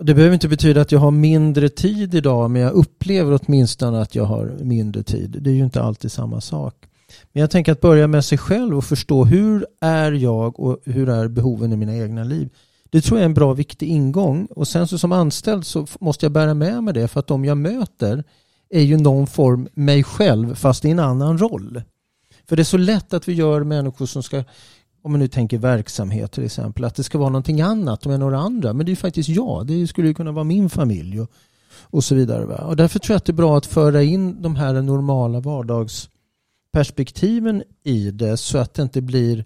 Det 0.00 0.14
behöver 0.14 0.34
inte 0.34 0.48
betyda 0.48 0.80
att 0.80 0.92
jag 0.92 0.98
har 0.98 1.10
mindre 1.10 1.68
tid 1.68 2.14
idag 2.14 2.50
men 2.50 2.62
jag 2.62 2.72
upplever 2.72 3.40
åtminstone 3.42 4.00
att 4.00 4.14
jag 4.14 4.24
har 4.24 4.56
mindre 4.60 5.02
tid. 5.02 5.38
Det 5.40 5.50
är 5.50 5.54
ju 5.54 5.64
inte 5.64 5.82
alltid 5.82 6.12
samma 6.12 6.40
sak. 6.40 6.74
Men 7.32 7.40
jag 7.40 7.50
tänker 7.50 7.72
att 7.72 7.80
börja 7.80 8.06
med 8.06 8.24
sig 8.24 8.38
själv 8.38 8.76
och 8.76 8.84
förstå 8.84 9.24
hur 9.24 9.66
är 9.80 10.12
jag 10.12 10.60
och 10.60 10.80
hur 10.84 11.08
är 11.08 11.28
behoven 11.28 11.72
i 11.72 11.76
mina 11.76 11.96
egna 11.96 12.24
liv. 12.24 12.48
Det 12.90 13.00
tror 13.00 13.18
jag 13.18 13.22
är 13.22 13.28
en 13.28 13.34
bra 13.34 13.52
viktig 13.52 13.88
ingång 13.88 14.48
och 14.50 14.68
sen 14.68 14.88
så 14.88 14.98
som 14.98 15.12
anställd 15.12 15.66
så 15.66 15.86
måste 16.00 16.24
jag 16.24 16.32
bära 16.32 16.54
med 16.54 16.84
mig 16.84 16.94
det 16.94 17.08
för 17.08 17.20
att 17.20 17.26
de 17.26 17.44
jag 17.44 17.56
möter 17.56 18.24
är 18.70 18.82
ju 18.82 18.96
någon 18.96 19.26
form 19.26 19.68
mig 19.74 20.04
själv 20.04 20.54
fast 20.54 20.84
i 20.84 20.90
en 20.90 20.98
annan 20.98 21.38
roll. 21.38 21.82
För 22.48 22.56
det 22.56 22.62
är 22.62 22.64
så 22.64 22.76
lätt 22.76 23.14
att 23.14 23.28
vi 23.28 23.32
gör 23.32 23.64
människor 23.64 24.06
som 24.06 24.22
ska 24.22 24.44
om 25.02 25.12
man 25.12 25.20
nu 25.20 25.28
tänker 25.28 25.58
verksamhet 25.58 26.32
till 26.32 26.44
exempel, 26.44 26.84
att 26.84 26.94
det 26.94 27.02
ska 27.02 27.18
vara 27.18 27.28
någonting 27.28 27.60
annat 27.60 28.06
med 28.06 28.20
några 28.20 28.38
andra. 28.38 28.72
Men 28.72 28.86
det 28.86 28.92
är 28.92 28.96
faktiskt 28.96 29.28
jag. 29.28 29.66
Det 29.66 29.86
skulle 29.86 30.14
kunna 30.14 30.32
vara 30.32 30.44
min 30.44 30.70
familj 30.70 31.20
och, 31.20 31.30
och 31.80 32.04
så 32.04 32.14
vidare. 32.14 32.46
Va? 32.46 32.56
Och 32.56 32.76
därför 32.76 32.98
tror 32.98 33.14
jag 33.14 33.18
att 33.18 33.24
det 33.24 33.32
är 33.32 33.34
bra 33.34 33.58
att 33.58 33.66
föra 33.66 34.02
in 34.02 34.42
de 34.42 34.56
här 34.56 34.82
normala 34.82 35.40
vardagsperspektiven 35.40 37.62
i 37.84 38.10
det 38.10 38.36
så 38.36 38.58
att 38.58 38.74
det 38.74 38.82
inte 38.82 39.00
blir 39.00 39.44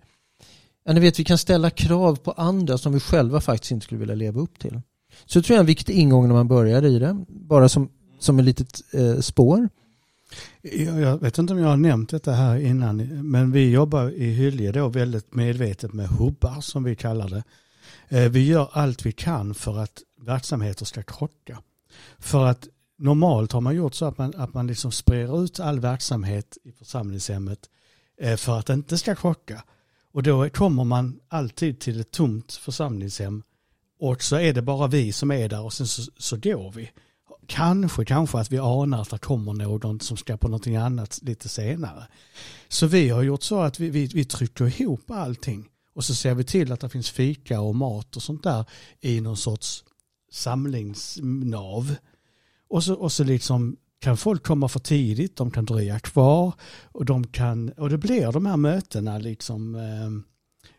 Ja, 0.84 0.92
ni 0.92 1.00
vet, 1.00 1.18
vi 1.18 1.24
kan 1.24 1.38
ställa 1.38 1.70
krav 1.70 2.16
på 2.16 2.32
andra 2.32 2.78
som 2.78 2.92
vi 2.92 3.00
själva 3.00 3.40
faktiskt 3.40 3.72
inte 3.72 3.84
skulle 3.84 4.00
vilja 4.00 4.14
leva 4.14 4.40
upp 4.40 4.58
till. 4.58 4.80
Så 5.26 5.38
det 5.38 5.42
tror 5.42 5.54
jag 5.54 5.58
är 5.58 5.62
en 5.62 5.66
viktig 5.66 5.94
ingång 5.94 6.28
när 6.28 6.34
man 6.34 6.48
börjar 6.48 6.84
i 6.84 6.98
det. 6.98 7.24
Bara 7.28 7.68
som, 7.68 7.88
som 8.18 8.38
ett 8.38 8.44
litet 8.44 8.80
eh, 8.92 9.20
spår. 9.20 9.68
Jag 10.62 11.20
vet 11.20 11.38
inte 11.38 11.52
om 11.52 11.58
jag 11.58 11.68
har 11.68 11.76
nämnt 11.76 12.10
detta 12.10 12.32
här 12.32 12.56
innan, 12.56 12.96
men 13.30 13.52
vi 13.52 13.70
jobbar 13.70 14.10
i 14.10 14.30
Hylje 14.30 14.72
då 14.72 14.88
väldigt 14.88 15.34
medvetet 15.34 15.92
med 15.92 16.08
hubbar 16.08 16.60
som 16.60 16.84
vi 16.84 16.96
kallar 16.96 17.28
det. 17.28 17.44
Eh, 18.08 18.30
vi 18.30 18.46
gör 18.46 18.68
allt 18.72 19.06
vi 19.06 19.12
kan 19.12 19.54
för 19.54 19.78
att 19.78 20.02
verksamheter 20.20 20.84
ska 20.84 21.02
krocka. 21.02 21.62
För 22.18 22.46
att 22.46 22.68
normalt 22.98 23.52
har 23.52 23.60
man 23.60 23.74
gjort 23.74 23.94
så 23.94 24.04
att 24.04 24.18
man, 24.18 24.32
att 24.36 24.54
man 24.54 24.66
liksom 24.66 24.92
sprider 24.92 25.44
ut 25.44 25.60
all 25.60 25.80
verksamhet 25.80 26.58
i 26.64 26.72
församlingshemmet 26.72 27.70
eh, 28.20 28.36
för 28.36 28.58
att 28.58 28.66
det 28.66 28.72
inte 28.74 28.98
ska 28.98 29.14
krocka. 29.14 29.64
Och 30.12 30.22
då 30.22 30.48
kommer 30.48 30.84
man 30.84 31.20
alltid 31.28 31.80
till 31.80 32.00
ett 32.00 32.10
tomt 32.10 32.52
församlingshem 32.52 33.42
och 33.98 34.22
så 34.22 34.36
är 34.36 34.52
det 34.52 34.62
bara 34.62 34.86
vi 34.86 35.12
som 35.12 35.30
är 35.30 35.48
där 35.48 35.62
och 35.62 35.72
sen 35.72 35.86
så, 35.86 36.12
så 36.16 36.36
går 36.36 36.72
vi 36.72 36.90
kanske, 37.46 38.04
kanske 38.04 38.38
att 38.38 38.52
vi 38.52 38.58
anar 38.58 39.02
att 39.02 39.10
det 39.10 39.18
kommer 39.18 39.52
någon 39.52 40.00
som 40.00 40.16
ska 40.16 40.36
på 40.36 40.48
någonting 40.48 40.76
annat 40.76 41.18
lite 41.22 41.48
senare. 41.48 42.06
Så 42.68 42.86
vi 42.86 43.08
har 43.08 43.22
gjort 43.22 43.42
så 43.42 43.60
att 43.60 43.80
vi, 43.80 43.90
vi, 43.90 44.06
vi 44.06 44.24
trycker 44.24 44.80
ihop 44.80 45.10
allting 45.10 45.68
och 45.94 46.04
så 46.04 46.14
ser 46.14 46.34
vi 46.34 46.44
till 46.44 46.72
att 46.72 46.80
det 46.80 46.88
finns 46.88 47.10
fika 47.10 47.60
och 47.60 47.74
mat 47.74 48.16
och 48.16 48.22
sånt 48.22 48.42
där 48.42 48.64
i 49.00 49.20
någon 49.20 49.36
sorts 49.36 49.84
samlingsnav. 50.32 51.94
Och 52.68 52.84
så, 52.84 52.94
och 52.94 53.12
så 53.12 53.24
liksom 53.24 53.76
kan 54.00 54.16
folk 54.16 54.42
komma 54.42 54.68
för 54.68 54.80
tidigt, 54.80 55.36
de 55.36 55.50
kan 55.50 55.64
dröja 55.64 55.98
kvar 55.98 56.54
och, 56.82 57.04
de 57.04 57.26
kan, 57.26 57.68
och 57.68 57.90
det 57.90 57.98
blir 57.98 58.32
de 58.32 58.46
här 58.46 58.56
mötena, 58.56 59.18
liksom, 59.18 59.74
eh, 59.74 60.10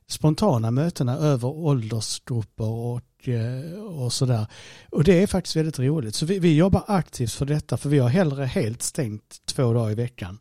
spontana 0.08 0.72
mötena 0.72 1.18
över 1.18 1.48
åldersgrupper 1.48 2.66
och 2.66 3.02
och, 3.24 3.30
eh, 3.30 3.84
och 3.84 4.14
sådär. 4.14 4.46
Och 4.90 5.04
det 5.04 5.24
är 5.24 5.28
faktiskt 5.28 5.56
väldigt 5.56 5.80
roligt. 5.80 6.16
Så 6.16 6.26
vi, 6.26 6.40
vi 6.40 6.56
jobbar 6.56 6.84
aktivt 6.88 7.32
för 7.32 7.46
detta 7.46 7.78
för 7.78 7.90
vi 7.90 8.00
har 8.00 8.10
hellre 8.10 8.46
helt 8.46 8.82
stängt 8.82 9.46
två 9.46 9.74
dagar 9.74 9.92
i 9.92 9.96
veckan 9.96 10.40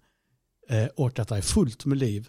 eh, 0.69 0.87
och 0.97 1.19
att 1.19 1.29
det 1.29 1.37
är 1.37 1.41
fullt 1.41 1.85
med 1.85 1.99
liv 1.99 2.29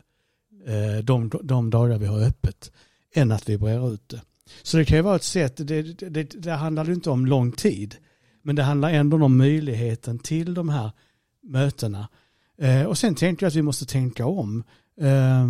eh, 0.67 1.03
de, 1.03 1.31
de 1.43 1.69
dagar 1.69 1.97
vi 1.97 2.05
har 2.05 2.19
öppet 2.19 2.71
än 3.15 3.31
att 3.31 3.49
vi 3.49 3.57
brer 3.57 3.93
ut 3.93 4.09
det. 4.09 4.21
Så 4.61 4.77
det 4.77 4.85
kan 4.85 4.97
ju 4.97 5.01
vara 5.01 5.15
ett 5.15 5.23
sätt, 5.23 5.57
det, 5.57 5.81
det, 5.81 6.09
det, 6.09 6.23
det 6.23 6.51
handlar 6.51 6.91
inte 6.91 7.09
om 7.09 7.25
lång 7.25 7.51
tid, 7.51 7.95
men 8.41 8.55
det 8.55 8.63
handlar 8.63 8.89
ändå 8.89 9.25
om 9.25 9.37
möjligheten 9.37 10.19
till 10.19 10.53
de 10.53 10.69
här 10.69 10.91
mötena. 11.43 12.07
Eh, 12.57 12.83
och 12.83 12.97
sen 12.97 13.15
tänker 13.15 13.45
jag 13.45 13.47
att 13.47 13.55
vi 13.55 13.61
måste 13.61 13.85
tänka 13.85 14.25
om. 14.25 14.63
Eh, 15.01 15.47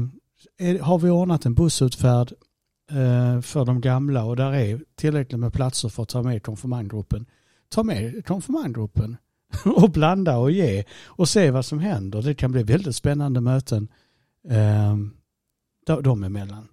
är, 0.57 0.79
har 0.79 0.99
vi 0.99 1.09
ordnat 1.09 1.45
en 1.45 1.53
bussutfärd 1.53 2.33
Eh, 2.91 3.41
för 3.41 3.65
de 3.65 3.81
gamla 3.81 4.23
och 4.23 4.35
där 4.35 4.53
är 4.53 4.81
tillräckligt 4.95 5.39
med 5.39 5.53
platser 5.53 5.89
för 5.89 6.03
att 6.03 6.09
ta 6.09 6.23
med 6.23 6.43
konfirmandgruppen, 6.43 7.25
ta 7.69 7.83
med 7.83 8.25
konfirmandgruppen 8.25 9.17
och 9.65 9.89
blanda 9.89 10.37
och 10.37 10.51
ge 10.51 10.83
och 11.05 11.29
se 11.29 11.51
vad 11.51 11.65
som 11.65 11.79
händer. 11.79 12.21
Det 12.21 12.35
kan 12.35 12.51
bli 12.51 12.63
väldigt 12.63 12.95
spännande 12.95 13.41
möten 13.41 13.87
eh, 14.49 14.97
de 16.01 16.23
emellan. 16.23 16.67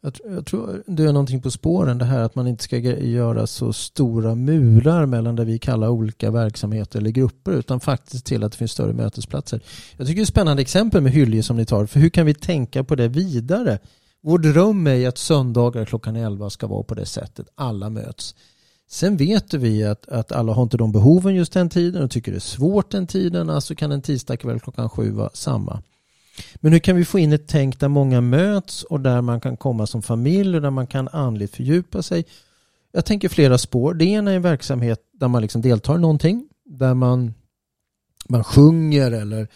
Jag, 0.00 0.12
jag 0.24 0.46
tror 0.46 0.82
du 0.86 1.08
är 1.08 1.12
någonting 1.12 1.42
på 1.42 1.50
spåren 1.50 1.98
det 1.98 2.04
här 2.04 2.20
att 2.20 2.34
man 2.34 2.46
inte 2.46 2.64
ska 2.64 2.78
göra 2.78 3.46
så 3.46 3.72
stora 3.72 4.34
murar 4.34 5.06
mellan 5.06 5.36
det 5.36 5.44
vi 5.44 5.58
kallar 5.58 5.88
olika 5.88 6.30
verksamheter 6.30 6.98
eller 6.98 7.10
grupper 7.10 7.52
utan 7.52 7.80
faktiskt 7.80 8.26
till 8.26 8.44
att 8.44 8.52
det 8.52 8.58
finns 8.58 8.72
större 8.72 8.92
mötesplatser. 8.92 9.60
Jag 9.96 10.06
tycker 10.06 10.16
det 10.16 10.20
är 10.20 10.22
ett 10.22 10.28
spännande 10.28 10.62
exempel 10.62 11.02
med 11.02 11.12
Hylje 11.12 11.42
som 11.42 11.56
ni 11.56 11.66
tar 11.66 11.86
för 11.86 12.00
hur 12.00 12.08
kan 12.08 12.26
vi 12.26 12.34
tänka 12.34 12.84
på 12.84 12.94
det 12.94 13.08
vidare? 13.08 13.78
Vår 14.26 14.38
dröm 14.38 14.86
är 14.86 15.08
att 15.08 15.18
söndagar 15.18 15.84
klockan 15.84 16.16
11 16.16 16.50
ska 16.50 16.66
vara 16.66 16.82
på 16.82 16.94
det 16.94 17.06
sättet. 17.06 17.48
Alla 17.54 17.90
möts. 17.90 18.34
Sen 18.88 19.16
vet 19.16 19.54
vi 19.54 19.84
att, 19.84 20.08
att 20.08 20.32
alla 20.32 20.52
har 20.52 20.62
inte 20.62 20.76
de 20.76 20.92
behoven 20.92 21.34
just 21.34 21.52
den 21.52 21.68
tiden 21.68 22.02
och 22.02 22.10
tycker 22.10 22.32
det 22.32 22.38
är 22.38 22.40
svårt 22.40 22.90
den 22.90 23.06
tiden. 23.06 23.50
Alltså 23.50 23.74
kan 23.74 23.92
en 23.92 24.02
tisdag 24.02 24.36
kväll 24.36 24.60
klockan 24.60 24.88
7 24.88 25.10
vara 25.10 25.30
samma. 25.34 25.82
Men 26.56 26.72
hur 26.72 26.78
kan 26.78 26.96
vi 26.96 27.04
få 27.04 27.18
in 27.18 27.32
ett 27.32 27.48
tänk 27.48 27.80
där 27.80 27.88
många 27.88 28.20
möts 28.20 28.82
och 28.82 29.00
där 29.00 29.20
man 29.22 29.40
kan 29.40 29.56
komma 29.56 29.86
som 29.86 30.02
familj 30.02 30.56
och 30.56 30.62
där 30.62 30.70
man 30.70 30.86
kan 30.86 31.08
andligt 31.08 31.56
fördjupa 31.56 32.02
sig? 32.02 32.24
Jag 32.92 33.06
tänker 33.06 33.28
flera 33.28 33.58
spår. 33.58 33.94
Det 33.94 34.04
ena 34.04 34.32
är 34.32 34.36
en 34.36 34.42
verksamhet 34.42 35.00
där 35.12 35.28
man 35.28 35.42
liksom 35.42 35.62
deltar 35.62 35.94
i 35.94 35.98
någonting. 35.98 36.48
Där 36.64 36.94
man, 36.94 37.34
man 38.28 38.44
sjunger 38.44 39.10
eller 39.12 39.48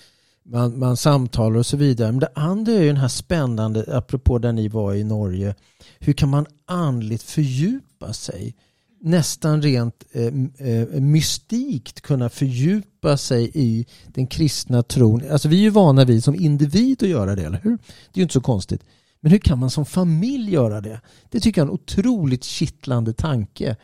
man, 0.50 0.78
man 0.78 0.96
samtalar 0.96 1.58
och 1.58 1.66
så 1.66 1.76
vidare. 1.76 2.12
Men 2.12 2.20
det 2.20 2.32
andra 2.34 2.72
är 2.72 2.80
ju 2.80 2.86
den 2.86 2.96
här 2.96 3.08
spännande, 3.08 3.96
apropå 3.96 4.38
där 4.38 4.52
ni 4.52 4.68
var 4.68 4.94
i 4.94 5.04
Norge. 5.04 5.54
Hur 5.98 6.12
kan 6.12 6.28
man 6.28 6.46
andligt 6.66 7.22
fördjupa 7.22 8.12
sig? 8.12 8.54
nästan 9.00 9.62
rent 9.62 10.04
eh, 10.12 10.26
eh, 10.68 11.00
mystikt 11.00 12.00
kunna 12.00 12.28
fördjupa 12.28 13.16
sig 13.16 13.50
i 13.54 13.86
den 14.06 14.26
kristna 14.26 14.82
tron. 14.82 15.22
Alltså 15.30 15.48
vi 15.48 15.56
är 15.56 15.60
ju 15.60 15.70
vana 15.70 16.04
vid 16.04 16.24
som 16.24 16.34
individ 16.34 17.02
att 17.02 17.08
göra 17.08 17.34
det, 17.34 17.42
eller 17.42 17.60
hur? 17.62 17.70
Det 17.70 18.14
är 18.14 18.18
ju 18.18 18.22
inte 18.22 18.32
så 18.32 18.40
konstigt. 18.40 18.84
Men 19.20 19.32
hur 19.32 19.38
kan 19.38 19.58
man 19.58 19.70
som 19.70 19.86
familj 19.86 20.52
göra 20.52 20.80
det? 20.80 21.00
Det 21.28 21.40
tycker 21.40 21.60
jag 21.60 21.66
är 21.66 21.70
en 21.70 21.74
otroligt 21.74 22.44
kittlande 22.44 23.12
tanke. 23.12 23.76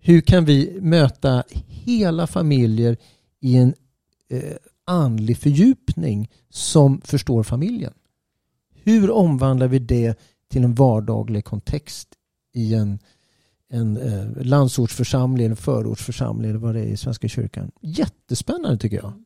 Hur 0.00 0.20
kan 0.20 0.44
vi 0.44 0.78
möta 0.80 1.42
hela 1.66 2.26
familjer 2.26 2.96
i 3.40 3.56
en 3.56 3.74
eh, 4.30 4.56
andlig 4.88 5.38
fördjupning 5.38 6.30
som 6.50 7.00
förstår 7.00 7.42
familjen? 7.42 7.94
Hur 8.74 9.10
omvandlar 9.10 9.68
vi 9.68 9.78
det 9.78 10.18
till 10.48 10.64
en 10.64 10.74
vardaglig 10.74 11.44
kontext 11.44 12.08
i 12.54 12.74
en 12.74 12.98
en 13.68 13.96
eh, 13.96 14.46
landsortsförsamling, 14.46 15.46
en 15.46 15.56
förortsförsamling 15.56 16.50
eller 16.50 16.60
vad 16.60 16.74
det 16.74 16.80
är 16.80 16.86
i 16.86 16.96
Svenska 16.96 17.28
kyrkan. 17.28 17.70
Jättespännande 17.80 18.78
tycker 18.78 18.96
jag. 18.96 19.24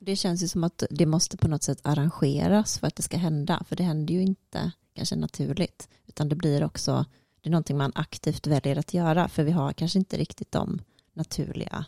Det 0.00 0.16
känns 0.16 0.42
ju 0.42 0.48
som 0.48 0.64
att 0.64 0.82
det 0.90 1.06
måste 1.06 1.36
på 1.36 1.48
något 1.48 1.62
sätt 1.62 1.80
arrangeras 1.82 2.78
för 2.78 2.86
att 2.86 2.96
det 2.96 3.02
ska 3.02 3.16
hända. 3.16 3.64
För 3.68 3.76
det 3.76 3.82
händer 3.82 4.14
ju 4.14 4.22
inte 4.22 4.72
kanske 4.94 5.16
naturligt. 5.16 5.88
Utan 6.06 6.28
det 6.28 6.36
blir 6.36 6.64
också, 6.64 7.04
det 7.40 7.48
är 7.48 7.50
någonting 7.50 7.76
man 7.76 7.92
aktivt 7.94 8.46
väljer 8.46 8.78
att 8.78 8.94
göra. 8.94 9.28
För 9.28 9.44
vi 9.44 9.50
har 9.50 9.72
kanske 9.72 9.98
inte 9.98 10.16
riktigt 10.16 10.52
de 10.52 10.80
naturliga 11.12 11.84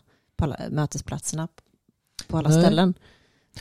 mötesplatserna 0.70 1.48
på 2.28 2.38
alla 2.38 2.48
Nej. 2.48 2.60
ställen. 2.60 2.94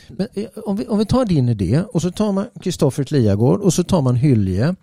Men 0.08 0.28
eh, 0.34 0.46
om 0.56 0.76
vi, 0.76 0.86
om 0.86 0.98
vi 0.98 1.06
tar 1.06 1.24
din 1.24 1.48
idé 1.48 1.82
och 1.92 2.02
så 2.02 2.10
tar 2.10 2.32
man 2.32 2.46
Kristoffer 2.60 3.06
Liagård 3.10 3.60
och 3.60 3.74
så 3.74 3.84
tar 3.84 4.02
man 4.02 4.16
Hylje 4.16 4.74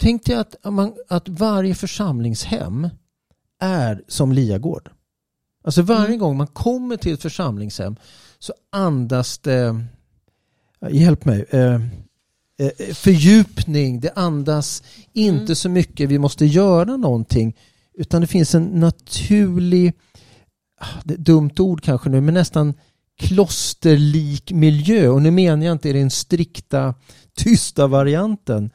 Tänk 0.00 0.24
dig 0.24 0.36
att, 0.36 0.56
man, 0.64 0.94
att 1.08 1.28
varje 1.28 1.74
församlingshem 1.74 2.88
är 3.60 4.02
som 4.08 4.32
Liagård. 4.32 4.90
Alltså 5.64 5.82
varje 5.82 6.06
mm. 6.06 6.18
gång 6.18 6.36
man 6.36 6.46
kommer 6.46 6.96
till 6.96 7.14
ett 7.14 7.22
församlingshem 7.22 7.96
så 8.38 8.52
andas 8.72 9.38
det, 9.38 9.84
hjälp 10.90 11.24
mig, 11.24 11.44
eh, 11.50 11.74
eh, 12.58 12.94
fördjupning, 12.94 14.00
det 14.00 14.12
andas 14.16 14.82
inte 15.12 15.44
mm. 15.44 15.56
så 15.56 15.68
mycket 15.68 16.10
vi 16.10 16.18
måste 16.18 16.46
göra 16.46 16.96
någonting 16.96 17.56
utan 17.94 18.20
det 18.20 18.26
finns 18.26 18.54
en 18.54 18.64
naturlig, 18.64 19.92
ah, 20.80 21.00
dumt 21.04 21.54
ord 21.58 21.82
kanske 21.82 22.08
nu, 22.08 22.20
men 22.20 22.34
nästan 22.34 22.74
klosterlik 23.18 24.52
miljö 24.52 25.08
och 25.08 25.22
nu 25.22 25.30
menar 25.30 25.66
jag 25.66 25.72
inte 25.72 25.88
i 25.88 25.92
den 25.92 26.10
strikta 26.10 26.94
tysta 27.34 27.86
varianten 27.86 28.70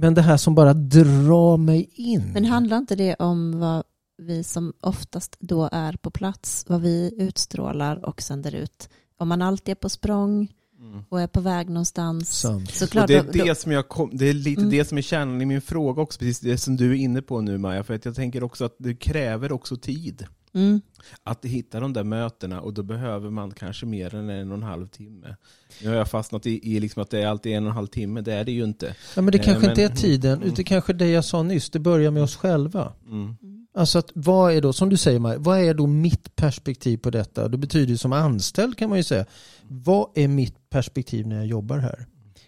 men 0.00 0.14
det 0.14 0.22
här 0.22 0.36
som 0.36 0.54
bara 0.54 0.74
drar 0.74 1.56
mig 1.56 1.90
in. 1.94 2.32
Men 2.32 2.44
handlar 2.44 2.78
inte 2.78 2.96
det 2.96 3.14
om 3.14 3.58
vad 3.58 3.82
vi 4.18 4.44
som 4.44 4.72
oftast 4.80 5.36
då 5.40 5.68
är 5.72 5.92
på 5.92 6.10
plats, 6.10 6.64
vad 6.68 6.80
vi 6.80 7.14
utstrålar 7.18 8.04
och 8.04 8.22
sänder 8.22 8.54
ut? 8.54 8.88
Om 9.18 9.28
man 9.28 9.42
alltid 9.42 9.72
är 9.72 9.76
på 9.76 9.88
språng 9.88 10.52
mm. 10.80 11.04
och 11.08 11.20
är 11.20 11.26
på 11.26 11.40
väg 11.40 11.68
någonstans. 11.68 12.46
Så 12.72 12.86
klart, 12.86 13.02
och 13.02 13.08
det, 13.08 13.14
är 13.14 13.32
det, 13.32 13.48
då, 13.48 13.54
som 13.54 13.72
jag 13.72 13.88
kom, 13.88 14.10
det 14.12 14.28
är 14.28 14.34
lite 14.34 14.60
mm. 14.60 14.70
det 14.70 14.84
som 14.84 14.98
är 14.98 15.02
kärnan 15.02 15.42
i 15.42 15.46
min 15.46 15.60
fråga 15.60 16.02
också, 16.02 16.18
precis 16.18 16.40
det 16.40 16.58
som 16.58 16.76
du 16.76 16.90
är 16.90 16.96
inne 16.96 17.22
på 17.22 17.40
nu 17.40 17.58
Maja, 17.58 17.84
för 17.84 17.94
att 17.94 18.04
jag 18.04 18.14
tänker 18.14 18.42
också 18.42 18.64
att 18.64 18.76
det 18.78 18.94
kräver 18.94 19.52
också 19.52 19.76
tid. 19.76 20.26
Mm. 20.54 20.80
Att 21.22 21.44
hitta 21.44 21.80
de 21.80 21.92
där 21.92 22.04
mötena 22.04 22.60
och 22.60 22.74
då 22.74 22.82
behöver 22.82 23.30
man 23.30 23.50
kanske 23.50 23.86
mer 23.86 24.14
än 24.14 24.30
en 24.30 24.50
och 24.50 24.56
en 24.56 24.62
halv 24.62 24.86
timme. 24.86 25.36
Nu 25.82 25.88
har 25.88 25.96
jag 25.96 26.08
fastnat 26.08 26.46
i, 26.46 26.76
i 26.76 26.80
liksom 26.80 27.02
att 27.02 27.10
det 27.10 27.22
är 27.22 27.26
alltid 27.26 27.52
en 27.52 27.64
och 27.64 27.70
en 27.70 27.76
halv 27.76 27.86
timme, 27.86 28.20
det 28.20 28.32
är 28.32 28.44
det 28.44 28.52
ju 28.52 28.64
inte. 28.64 28.94
Ja, 29.16 29.22
men 29.22 29.32
det 29.32 29.38
kanske 29.38 29.52
eh, 29.52 29.60
men, 29.60 29.70
inte 29.70 29.84
är 29.84 29.88
tiden, 29.88 30.36
mm. 30.36 30.48
utan 30.48 30.64
kanske 30.64 30.92
det 30.92 31.08
jag 31.08 31.24
sa 31.24 31.42
nyss, 31.42 31.70
det 31.70 31.78
börjar 31.78 32.10
med 32.10 32.22
oss 32.22 32.36
själva. 32.36 32.92
Mm. 33.06 33.36
Alltså 33.74 33.98
att 33.98 34.10
vad 34.14 34.52
är 34.52 34.60
då, 34.60 34.72
som 34.72 34.88
du 34.88 34.96
säger 34.96 35.18
Maj, 35.18 35.36
vad 35.38 35.58
är 35.58 35.74
då 35.74 35.86
mitt 35.86 36.36
perspektiv 36.36 36.98
på 36.98 37.10
detta? 37.10 37.48
Det 37.48 37.58
betyder 37.58 37.96
som 37.96 38.12
anställd 38.12 38.78
kan 38.78 38.88
man 38.88 38.98
ju 38.98 39.04
säga, 39.04 39.26
vad 39.68 40.08
är 40.14 40.28
mitt 40.28 40.70
perspektiv 40.70 41.26
när 41.26 41.36
jag 41.36 41.46
jobbar 41.46 41.78
här? 41.78 42.06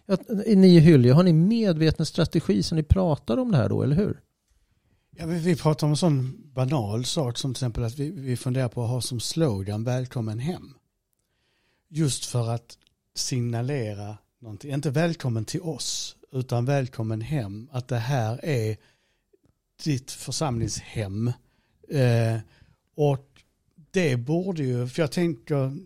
Att, 0.08 0.20
ni 0.46 0.76
i 0.76 0.80
Hylje, 0.80 1.12
har 1.12 1.22
ni 1.22 1.32
medveten 1.32 2.06
strategi 2.06 2.62
så 2.62 2.74
ni 2.74 2.82
pratar 2.82 3.36
om 3.36 3.50
det 3.50 3.56
här 3.56 3.68
då, 3.68 3.82
eller 3.82 3.96
hur? 3.96 4.20
Ja, 5.16 5.26
vi 5.26 5.56
pratar 5.56 5.86
om 5.86 5.90
en 5.90 5.96
sån 5.96 6.50
banal 6.54 7.04
sak 7.04 7.38
som 7.38 7.54
till 7.54 7.58
exempel 7.58 7.84
att 7.84 7.98
vi, 7.98 8.10
vi 8.10 8.36
funderar 8.36 8.68
på 8.68 8.82
att 8.82 8.90
ha 8.90 9.00
som 9.00 9.20
slogan 9.20 9.84
välkommen 9.84 10.38
hem. 10.38 10.74
Just 11.88 12.24
för 12.24 12.48
att 12.48 12.78
signalera 13.14 14.18
någonting, 14.38 14.72
inte 14.72 14.90
välkommen 14.90 15.44
till 15.44 15.60
oss, 15.60 16.16
utan 16.32 16.64
välkommen 16.64 17.20
hem. 17.20 17.68
Att 17.72 17.88
det 17.88 17.98
här 17.98 18.44
är 18.44 18.76
ditt 19.84 20.10
församlingshem. 20.10 21.32
Eh, 21.88 22.38
och 22.94 23.26
det 23.90 24.16
borde 24.16 24.62
ju, 24.62 24.88
för 24.88 25.02
jag 25.02 25.12
tänker, 25.12 25.76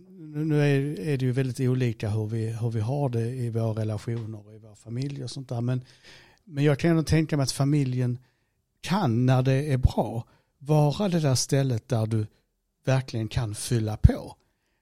nu 0.45 0.61
är, 0.61 1.01
är 1.01 1.17
det 1.17 1.25
ju 1.25 1.33
väldigt 1.33 1.61
olika 1.61 2.11
hur 2.11 2.27
vi, 2.27 2.47
hur 2.47 2.71
vi 2.71 2.81
har 2.81 3.09
det 3.09 3.31
i 3.31 3.51
våra 3.51 3.81
relationer 3.81 4.47
och 4.47 4.55
i 4.55 4.59
våra 4.59 4.77
familjer 4.77 5.25
och 5.25 5.31
sånt 5.31 5.49
där. 5.49 5.61
Men, 5.61 5.85
men 6.45 6.65
jag 6.65 6.79
kan 6.79 6.91
ändå 6.91 7.03
tänka 7.03 7.37
mig 7.37 7.45
att 7.45 7.53
familjen 7.53 8.19
kan 8.85 9.27
när 9.27 9.43
det 9.43 9.73
är 9.73 9.79
bra 9.79 10.25
vara 10.59 11.09
det 11.09 11.21
där 11.21 11.35
stället 11.35 11.89
där 11.89 12.07
du 12.07 12.27
verkligen 12.85 13.29
kan 13.29 13.55
fylla 13.55 13.97
på. 13.97 14.37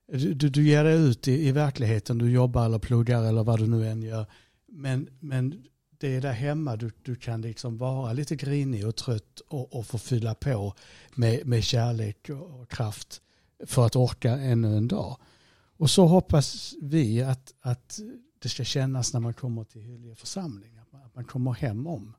Du, 0.08 0.34
du, 0.34 0.48
du 0.48 0.68
ger 0.68 0.84
dig 0.84 0.94
ut 0.94 1.28
i, 1.28 1.48
i 1.48 1.52
verkligheten, 1.52 2.18
du 2.18 2.30
jobbar 2.30 2.64
eller 2.64 2.78
pluggar 2.78 3.22
eller 3.22 3.44
vad 3.44 3.58
du 3.58 3.66
nu 3.66 3.88
än 3.88 4.02
gör. 4.02 4.26
Men, 4.66 5.08
men 5.20 5.64
det 5.98 6.16
är 6.16 6.20
där 6.20 6.32
hemma 6.32 6.76
du, 6.76 6.90
du 7.02 7.16
kan 7.16 7.40
liksom 7.40 7.78
vara 7.78 8.12
lite 8.12 8.36
grinig 8.36 8.86
och 8.86 8.96
trött 8.96 9.40
och, 9.48 9.74
och 9.74 9.86
få 9.86 9.98
fylla 9.98 10.34
på 10.34 10.74
med, 11.14 11.46
med 11.46 11.64
kärlek 11.64 12.28
och, 12.30 12.60
och 12.60 12.70
kraft 12.70 13.20
för 13.66 13.86
att 13.86 13.96
orka 13.96 14.32
ännu 14.32 14.76
en 14.76 14.88
dag. 14.88 15.16
Och 15.76 15.90
så 15.90 16.06
hoppas 16.06 16.74
vi 16.82 17.22
att, 17.22 17.54
att 17.60 18.00
det 18.38 18.48
ska 18.48 18.64
kännas 18.64 19.12
när 19.12 19.20
man 19.20 19.34
kommer 19.34 19.64
till 19.64 19.82
Hyllie 19.82 20.14
församling, 20.14 20.78
att 20.78 21.14
man 21.14 21.24
kommer 21.24 21.52
hem 21.52 21.86
om. 21.86 22.14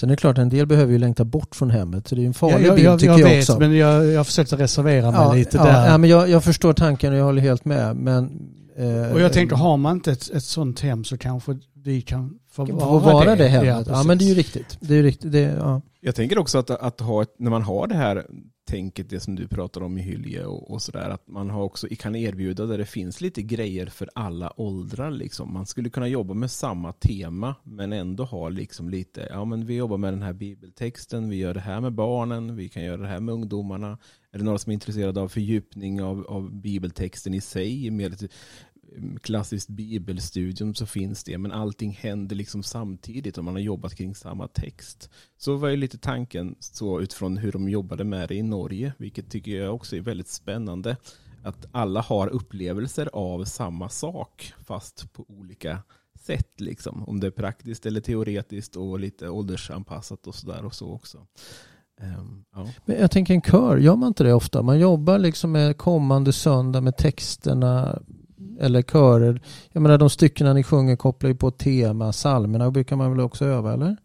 Sen 0.00 0.10
är 0.10 0.12
det 0.12 0.16
klart, 0.16 0.38
en 0.38 0.48
del 0.48 0.66
behöver 0.66 0.92
ju 0.92 0.98
längta 0.98 1.24
bort 1.24 1.54
från 1.54 1.70
hemmet. 1.70 2.08
Så 2.08 2.14
det 2.14 2.22
är 2.22 2.26
en 2.26 2.34
farlig 2.34 2.66
ja, 2.66 2.66
jag, 2.66 2.76
bild 2.76 3.00
tycker 3.00 3.12
jag, 3.12 3.20
jag, 3.20 3.28
vet, 3.28 3.50
också. 3.50 3.58
men 3.58 3.76
jag, 3.76 4.06
jag 4.06 4.26
försökte 4.26 4.56
reservera 4.56 5.10
mig 5.10 5.20
ja, 5.20 5.34
lite 5.34 5.56
ja, 5.56 5.64
där. 5.64 5.86
Ja, 5.86 5.98
men 5.98 6.10
jag, 6.10 6.28
jag 6.28 6.44
förstår 6.44 6.72
tanken 6.72 7.12
och 7.12 7.18
jag 7.18 7.24
håller 7.24 7.42
helt 7.42 7.64
med. 7.64 7.96
Men, 7.96 8.48
eh, 8.76 9.12
och 9.12 9.20
jag 9.20 9.32
tänker, 9.32 9.56
har 9.56 9.76
man 9.76 9.96
inte 9.96 10.12
ett, 10.12 10.30
ett 10.30 10.44
sånt 10.44 10.80
hem 10.80 11.04
så 11.04 11.18
kanske 11.18 11.58
vi 11.84 12.02
kan 12.02 12.38
få 12.52 12.64
vara, 12.64 13.36
det, 13.36 13.44
Ja, 13.44 13.48
hemmet. 13.48 13.68
Ja, 13.68 13.84
precis. 13.84 14.06
men 14.06 14.18
det 14.18 14.24
är 14.24 14.28
ju 14.28 14.34
riktigt. 14.34 14.78
Det 14.80 14.94
är 14.94 14.96
ju 14.96 15.02
riktigt. 15.02 15.32
Det, 15.32 15.40
ja. 15.40 15.82
Jag 16.00 16.14
tänker 16.14 16.38
också 16.38 16.58
att, 16.58 16.70
att 16.70 17.00
ha 17.00 17.22
ett, 17.22 17.34
när 17.38 17.50
man 17.50 17.62
har 17.62 17.86
det 17.86 17.94
här 17.94 18.26
tänket, 18.64 19.10
det 19.10 19.20
som 19.20 19.34
du 19.34 19.48
pratar 19.48 19.80
om 19.80 19.98
i 19.98 20.02
Hylje 20.02 20.44
och, 20.44 20.70
och 20.70 20.82
sådär, 20.82 21.10
att 21.10 21.28
man 21.28 21.50
har 21.50 21.62
också, 21.62 21.88
kan 21.98 22.16
erbjuda 22.16 22.66
där 22.66 22.78
det 22.78 22.86
finns 22.86 23.20
lite 23.20 23.42
grejer 23.42 23.86
för 23.86 24.10
alla 24.14 24.60
åldrar. 24.60 25.10
Liksom. 25.10 25.52
Man 25.52 25.66
skulle 25.66 25.90
kunna 25.90 26.08
jobba 26.08 26.34
med 26.34 26.50
samma 26.50 26.92
tema 26.92 27.54
men 27.62 27.92
ändå 27.92 28.24
ha 28.24 28.48
liksom 28.48 28.88
lite, 28.90 29.26
ja 29.30 29.44
men 29.44 29.66
vi 29.66 29.76
jobbar 29.76 29.96
med 29.96 30.12
den 30.12 30.22
här 30.22 30.32
bibeltexten, 30.32 31.28
vi 31.28 31.36
gör 31.36 31.54
det 31.54 31.60
här 31.60 31.80
med 31.80 31.92
barnen, 31.92 32.56
vi 32.56 32.68
kan 32.68 32.84
göra 32.84 33.02
det 33.02 33.08
här 33.08 33.20
med 33.20 33.32
ungdomarna. 33.32 33.98
Är 34.32 34.38
det 34.38 34.44
några 34.44 34.58
som 34.58 34.70
är 34.70 34.74
intresserade 34.74 35.20
av 35.20 35.28
fördjupning 35.28 36.02
av, 36.02 36.26
av 36.26 36.54
bibeltexten 36.54 37.34
i 37.34 37.40
sig, 37.40 37.90
mer 37.90 38.10
klassiskt 39.22 39.68
bibelstudium 39.68 40.74
så 40.74 40.86
finns 40.86 41.24
det, 41.24 41.38
men 41.38 41.52
allting 41.52 41.92
händer 41.92 42.36
liksom 42.36 42.62
samtidigt 42.62 43.38
och 43.38 43.44
man 43.44 43.54
har 43.54 43.60
jobbat 43.60 43.94
kring 43.94 44.14
samma 44.14 44.48
text. 44.48 45.10
Så 45.38 45.56
var 45.56 45.68
ju 45.68 45.76
lite 45.76 45.98
tanken 45.98 46.56
så 46.60 47.00
utifrån 47.00 47.36
hur 47.36 47.52
de 47.52 47.68
jobbade 47.68 48.04
med 48.04 48.28
det 48.28 48.34
i 48.34 48.42
Norge, 48.42 48.92
vilket 48.98 49.30
tycker 49.30 49.56
jag 49.56 49.74
också 49.74 49.96
är 49.96 50.00
väldigt 50.00 50.28
spännande. 50.28 50.96
Att 51.44 51.66
alla 51.72 52.00
har 52.00 52.28
upplevelser 52.28 53.10
av 53.12 53.44
samma 53.44 53.88
sak, 53.88 54.52
fast 54.64 55.12
på 55.12 55.24
olika 55.28 55.82
sätt. 56.20 56.60
Liksom. 56.60 57.04
Om 57.04 57.20
det 57.20 57.26
är 57.26 57.30
praktiskt 57.30 57.86
eller 57.86 58.00
teoretiskt 58.00 58.76
och 58.76 59.00
lite 59.00 59.28
åldersanpassat 59.28 60.26
och 60.26 60.34
sådär 60.34 60.64
och 60.64 60.74
så 60.74 60.92
också. 60.92 61.18
Um, 62.00 62.44
ja. 62.54 62.68
Men 62.84 62.96
jag 62.96 63.10
tänker 63.10 63.34
en 63.34 63.42
kör, 63.42 63.76
gör 63.76 63.96
man 63.96 64.08
inte 64.08 64.24
det 64.24 64.34
ofta? 64.34 64.62
Man 64.62 64.78
jobbar 64.78 65.18
liksom 65.18 65.52
med 65.52 65.78
kommande 65.78 66.32
söndag 66.32 66.80
med 66.80 66.96
texterna 66.96 68.02
eller 68.60 68.82
körer. 68.82 69.40
Jag 69.72 69.82
menar 69.82 69.98
de 69.98 70.10
styckena 70.10 70.52
ni 70.52 70.62
sjunger 70.62 70.96
kopplar 70.96 71.30
ju 71.30 71.36
på 71.36 71.50
tema, 71.50 72.12
psalmerna 72.12 72.70
brukar 72.70 72.96
man 72.96 73.10
väl 73.10 73.20
också 73.20 73.44
öva 73.44 73.72
eller? 73.72 73.96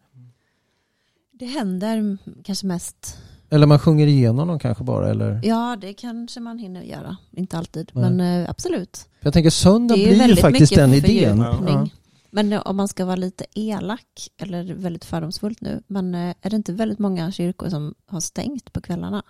Det 1.32 1.46
händer 1.46 2.18
kanske 2.44 2.68
mest, 2.68 3.18
Eller 3.50 3.68
man 3.68 3.80
sjunger 3.80 4.08
igenom 4.08 4.48
dem 4.48 4.60
kanske 4.60 4.84
bara 4.84 5.10
eller? 5.10 5.42
ja 5.44 5.77
det 5.82 5.94
kanske 5.94 6.39
man 6.39 6.58
hinner 6.60 6.82
göra, 6.82 7.18
inte 7.32 7.58
alltid, 7.58 7.92
Nej. 7.94 8.10
men 8.12 8.44
eh, 8.44 8.50
absolut. 8.50 9.10
Jag 9.20 9.34
tänker 9.34 9.50
söndag 9.50 9.96
blir 9.96 10.27
ju 10.27 10.36
faktiskt 10.36 10.75
den 10.75 10.94
idén. 10.94 11.38
Ja. 11.38 11.88
Men 12.32 12.54
eh, 12.54 12.62
om 12.62 12.75
man 12.75 12.88
ska 12.88 13.06
vara 13.06 13.16
lite 13.16 13.46
elak 13.54 14.30
eller 14.38 14.74
väldigt 14.74 15.06
fördomsfullt 15.06 15.62
nu, 15.62 15.82
men 15.88 16.16
eh, 16.16 16.36
är 16.42 16.50
det 16.50 16.56
inte 16.56 16.74
väldigt 16.74 17.00
många 17.00 17.32
kyrkor 17.32 17.70
som 17.70 17.94
har 18.06 18.20
stängt 18.20 18.74
på 18.74 18.82
kvällarna? 18.82 19.24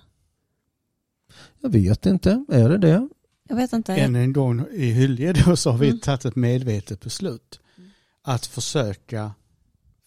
Jag 1.62 1.70
vet 1.70 2.06
inte, 2.06 2.46
är 2.50 2.70
det 2.70 2.78
det? 2.78 3.10
Jag 3.50 3.56
vet 3.56 3.74
inte. 3.74 3.96
Än 3.96 4.16
en 4.16 4.34
gång 4.34 4.66
i 4.72 4.86
Hylje 4.92 5.34
då 5.34 5.56
så 5.56 5.72
har 5.72 5.78
vi 5.78 5.88
Mm. 5.88 6.00
tagit 6.00 6.26
ett 6.26 6.36
medvetet 6.36 7.02
beslut. 7.02 7.60
Mm. 7.78 7.90
Att 8.24 8.46
försöka 8.46 9.32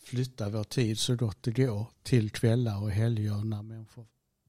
flytta 0.05 0.49
vår 0.49 0.65
tid 0.65 0.99
så 0.99 1.17
gott 1.17 1.39
det 1.41 1.51
går 1.51 1.87
till 2.03 2.31
kvällar 2.31 2.83
och 2.83 2.91
helger 2.91 3.45
när 3.45 3.63
människor 3.63 4.07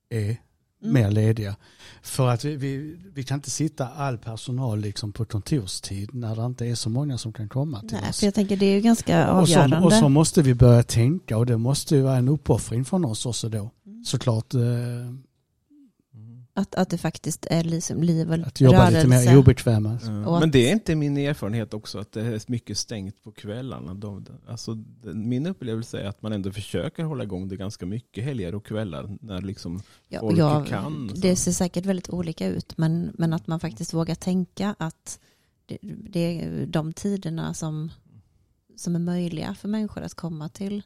är 0.10 0.38
Mm. 0.84 0.94
mer 0.94 1.12
lediga. 1.12 1.56
För 2.02 2.30
att 2.30 2.46
vi, 2.46 2.56
vi, 2.56 2.98
vi 3.14 3.24
kan 3.24 3.38
inte 3.38 3.50
sitta 3.50 3.88
all 3.88 4.18
personal 4.18 4.80
liksom 4.80 5.12
på 5.12 5.26
kontorstid 5.26 6.14
när 6.14 6.36
det 6.36 6.46
inte 6.46 6.66
är 6.66 6.76
så 6.76 6.90
många 6.90 7.18
som 7.18 7.34
kan 7.34 7.50
komma 7.50 7.80
till 7.80 7.98
Nej, 8.02 8.10
oss. 8.10 8.20
för 8.20 8.28
jag 8.28 8.34
tänker 8.34 8.58
det 8.58 8.66
är 8.66 8.74
ju 8.76 8.82
ganska 8.82 9.32
Och 9.34 9.48
så, 9.50 9.60
avgörande. 9.60 9.86
och 9.86 9.94
så 9.94 10.10
måste 10.10 10.42
vi 10.42 10.54
börja 10.54 10.84
tänka 10.84 11.38
och 11.38 11.46
det 11.46 11.58
måste 11.58 11.96
ju 11.96 12.02
vara 12.02 12.18
en 12.18 12.28
uppoffring 12.30 12.86
från 12.86 13.06
oss 13.06 13.26
också 13.26 13.50
då. 13.50 13.72
Mm. 13.86 14.04
Såklart 14.06 14.54
eh, 14.54 14.62
Att, 16.54 16.76
att 16.76 16.90
det 16.90 16.98
faktiskt 16.98 17.46
är 17.50 17.64
liksom 17.64 18.04
liv 18.04 18.32
och 18.32 18.48
att 18.48 18.62
jobba 18.62 18.78
rörelse. 18.78 19.08
lite 19.08 19.32
mer 19.32 19.38
obekväma. 19.38 20.00
Ja. 20.04 20.28
Och 20.28 20.40
Men 20.40 20.52
det 20.52 20.70
är 20.70 20.72
inte 20.72 20.96
min 20.96 21.18
erfarenhet 21.18 21.74
också 21.74 22.00
att 22.00 22.12
det 22.12 22.22
är 22.22 22.52
mycket 22.52 22.78
stängt 22.78 23.24
på 23.24 23.32
kvällarna. 23.32 23.94
De, 23.94 24.26
alltså, 24.48 24.84
min 25.04 25.46
upplevelse 25.46 26.00
är 26.00 26.06
att 26.06 26.22
man 26.22 26.34
ändå 26.34 26.52
försöker 26.52 27.04
hålla 27.04 27.24
igång 27.24 27.48
det 27.48 27.58
ganska 27.58 27.86
mycket 27.86 28.24
helger 28.24 28.56
och 28.56 28.66
kvällar 28.66 29.18
när 29.22 29.42
liksom 29.42 29.82
Ja, 30.08 30.20
folk 30.20 30.40
ja, 30.40 30.66
kan, 30.66 31.10
så. 31.10 31.22
Det 31.22 31.36
ser 31.36 31.52
säkert 31.52 31.86
väldigt 31.86 32.10
olika 32.10 32.48
ut, 32.48 32.78
men, 32.78 33.12
men 33.18 33.34
att 33.34 33.48
man 33.48 33.60
faktiskt 33.60 33.94
vågar 33.94 34.16
tänka 34.16 34.76
att 34.80 35.20
det, 35.66 35.78
det 35.82 36.42
är 36.42 36.66
de 36.66 36.94
tiderna 36.94 37.54
som, 37.54 37.92
som 38.76 38.96
är 38.96 39.00
möjliga 39.00 39.56
för 39.56 39.68
människor 39.68 40.02
att 40.02 40.14
komma 40.14 40.50
till, 40.50 40.84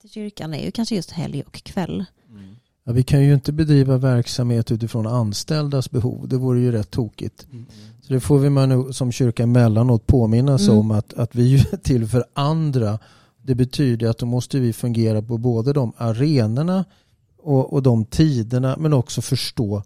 till 0.00 0.10
kyrkan 0.10 0.54
är 0.54 0.64
ju 0.64 0.70
kanske 0.70 0.94
just 0.94 1.10
helg 1.10 1.42
och 1.42 1.62
kväll. 1.62 2.04
Mm. 2.28 2.56
Ja, 2.86 2.92
vi 2.92 3.02
kan 3.02 3.22
ju 3.22 3.34
inte 3.34 3.52
bedriva 3.52 3.98
verksamhet 3.98 4.72
utifrån 4.72 5.06
anställdas 5.06 5.90
behov. 5.90 6.28
Det 6.28 6.36
vore 6.36 6.60
ju 6.60 6.72
rätt 6.72 6.90
tokigt. 6.90 7.46
Mm. 7.52 7.66
Så 8.02 8.12
det 8.12 8.20
får 8.20 8.38
vi 8.38 8.50
man 8.50 8.92
som 8.92 9.12
kyrka 9.12 9.42
emellanåt 9.42 10.06
påminnas 10.06 10.62
Mm. 10.68 10.78
om 10.78 10.90
att, 10.90 11.14
att 11.14 11.34
vi 11.34 11.54
är 11.54 11.76
till 11.76 12.06
för 12.06 12.24
andra. 12.32 12.98
Det 13.42 13.54
betyder 13.54 14.08
att 14.08 14.18
då 14.18 14.26
måste 14.26 14.60
vi 14.60 14.72
fungera 14.72 15.22
på 15.22 15.38
både 15.38 15.72
de 15.72 15.92
arenorna 15.96 16.84
och, 17.38 17.72
och 17.72 17.82
de 17.82 18.04
tiderna 18.04 18.76
men 18.78 18.92
också 18.92 19.22
förstå 19.22 19.82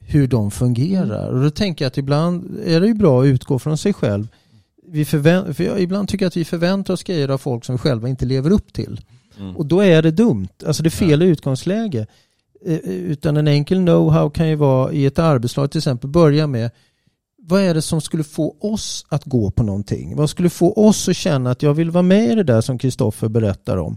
hur 0.00 0.28
de 0.28 0.50
fungerar. 0.50 1.28
Och 1.28 1.42
då 1.42 1.50
tänker 1.50 1.84
jag 1.84 1.90
att 1.90 1.98
ibland 1.98 2.58
är 2.64 2.80
det 2.80 2.86
ju 2.86 2.94
bra 2.94 3.22
att 3.22 3.26
utgå 3.26 3.58
från 3.58 3.78
sig 3.78 3.92
själv. 3.92 4.28
Vi 4.86 5.04
förvä- 5.04 5.52
för 5.52 5.64
jag 5.64 5.80
ibland 5.80 6.08
tycker 6.08 6.24
jag 6.24 6.28
att 6.30 6.36
vi 6.36 6.44
förväntar 6.44 6.94
oss 6.94 7.02
grejer 7.02 7.28
av 7.28 7.38
folk 7.38 7.64
som 7.64 7.74
vi 7.74 7.78
själva 7.78 8.08
inte 8.08 8.26
lever 8.26 8.50
upp 8.50 8.72
till. 8.72 9.00
Mm. 9.38 9.56
Och 9.56 9.66
då 9.66 9.80
är 9.80 10.02
det 10.02 10.10
dumt. 10.10 10.48
Alltså 10.66 10.82
det 10.82 10.88
är 10.88 10.90
fel 10.90 11.22
utgångsläge. 11.22 12.06
Eh, 12.66 12.78
Utan 12.84 13.36
en 13.36 13.48
enkel 13.48 13.78
know-how 13.78 14.30
kan 14.30 14.48
ju 14.48 14.54
vara 14.54 14.92
i 14.92 15.06
ett 15.06 15.18
arbetslag 15.18 15.70
till 15.70 15.78
exempel 15.78 16.10
börja 16.10 16.46
med 16.46 16.70
vad 17.42 17.60
är 17.60 17.74
det 17.74 17.82
som 17.82 18.00
skulle 18.00 18.24
få 18.24 18.56
oss 18.60 19.06
att 19.08 19.24
gå 19.24 19.50
på 19.50 19.62
någonting? 19.62 20.16
Vad 20.16 20.30
skulle 20.30 20.50
få 20.50 20.72
oss 20.72 21.08
att 21.08 21.16
känna 21.16 21.50
att 21.50 21.62
jag 21.62 21.74
vill 21.74 21.90
vara 21.90 22.02
med 22.02 22.32
i 22.32 22.34
det 22.34 22.42
där 22.42 22.60
som 22.60 22.78
Kristoffer 22.78 23.28
berättar 23.28 23.76
om? 23.76 23.96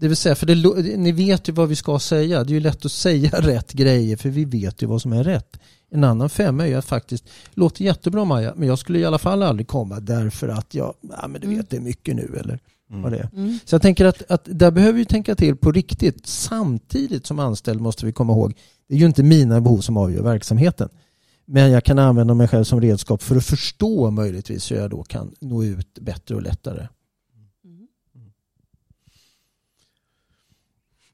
Det 0.00 0.08
vill 0.08 0.16
säga, 0.16 0.34
för 0.34 0.46
det, 0.46 0.96
ni 0.96 1.12
vet 1.12 1.48
ju 1.48 1.52
vad 1.52 1.68
vi 1.68 1.76
ska 1.76 1.98
säga. 1.98 2.44
Det 2.44 2.50
är 2.50 2.54
ju 2.54 2.60
lätt 2.60 2.84
att 2.84 2.92
säga 2.92 3.30
rätt 3.40 3.72
grejer 3.72 4.16
för 4.16 4.28
vi 4.28 4.44
vet 4.44 4.82
ju 4.82 4.86
vad 4.86 5.02
som 5.02 5.12
är 5.12 5.24
rätt. 5.24 5.60
En 5.90 6.04
annan 6.04 6.30
femma 6.30 6.64
är 6.64 6.68
ju 6.68 6.74
att 6.74 6.84
faktiskt, 6.84 7.28
låter 7.54 7.84
jättebra 7.84 8.24
Maja, 8.24 8.52
men 8.56 8.68
jag 8.68 8.78
skulle 8.78 8.98
i 8.98 9.04
alla 9.04 9.18
fall 9.18 9.42
aldrig 9.42 9.68
komma 9.68 10.00
därför 10.00 10.48
att 10.48 10.74
jag, 10.74 10.94
ja 11.20 11.28
men 11.28 11.40
du 11.40 11.48
vet 11.48 11.70
det 11.70 11.76
är 11.76 11.80
mycket 11.80 12.16
nu 12.16 12.36
eller 12.40 12.58
vad 12.88 13.12
det 13.12 13.18
är. 13.18 13.28
Mm. 13.34 13.58
Så 13.64 13.74
jag 13.74 13.82
tänker 13.82 14.04
att, 14.04 14.30
att 14.30 14.42
där 14.44 14.70
behöver 14.70 14.98
vi 14.98 15.04
tänka 15.04 15.34
till 15.34 15.56
på 15.56 15.72
riktigt. 15.72 16.26
Samtidigt 16.26 17.26
som 17.26 17.38
anställd 17.38 17.80
måste 17.80 18.06
vi 18.06 18.12
komma 18.12 18.32
ihåg, 18.32 18.54
det 18.88 18.94
är 18.94 18.98
ju 18.98 19.06
inte 19.06 19.22
mina 19.22 19.60
behov 19.60 19.78
som 19.78 19.96
avgör 19.96 20.22
verksamheten. 20.22 20.88
Men 21.44 21.70
jag 21.70 21.84
kan 21.84 21.98
använda 21.98 22.34
mig 22.34 22.48
själv 22.48 22.64
som 22.64 22.80
redskap 22.80 23.22
för 23.22 23.36
att 23.36 23.44
förstå 23.44 24.10
möjligtvis 24.10 24.70
hur 24.70 24.76
jag 24.76 24.90
då 24.90 25.02
kan 25.02 25.34
nå 25.40 25.64
ut 25.64 25.98
bättre 25.98 26.34
och 26.34 26.42
lättare. 26.42 26.88
Mm. 27.64 27.88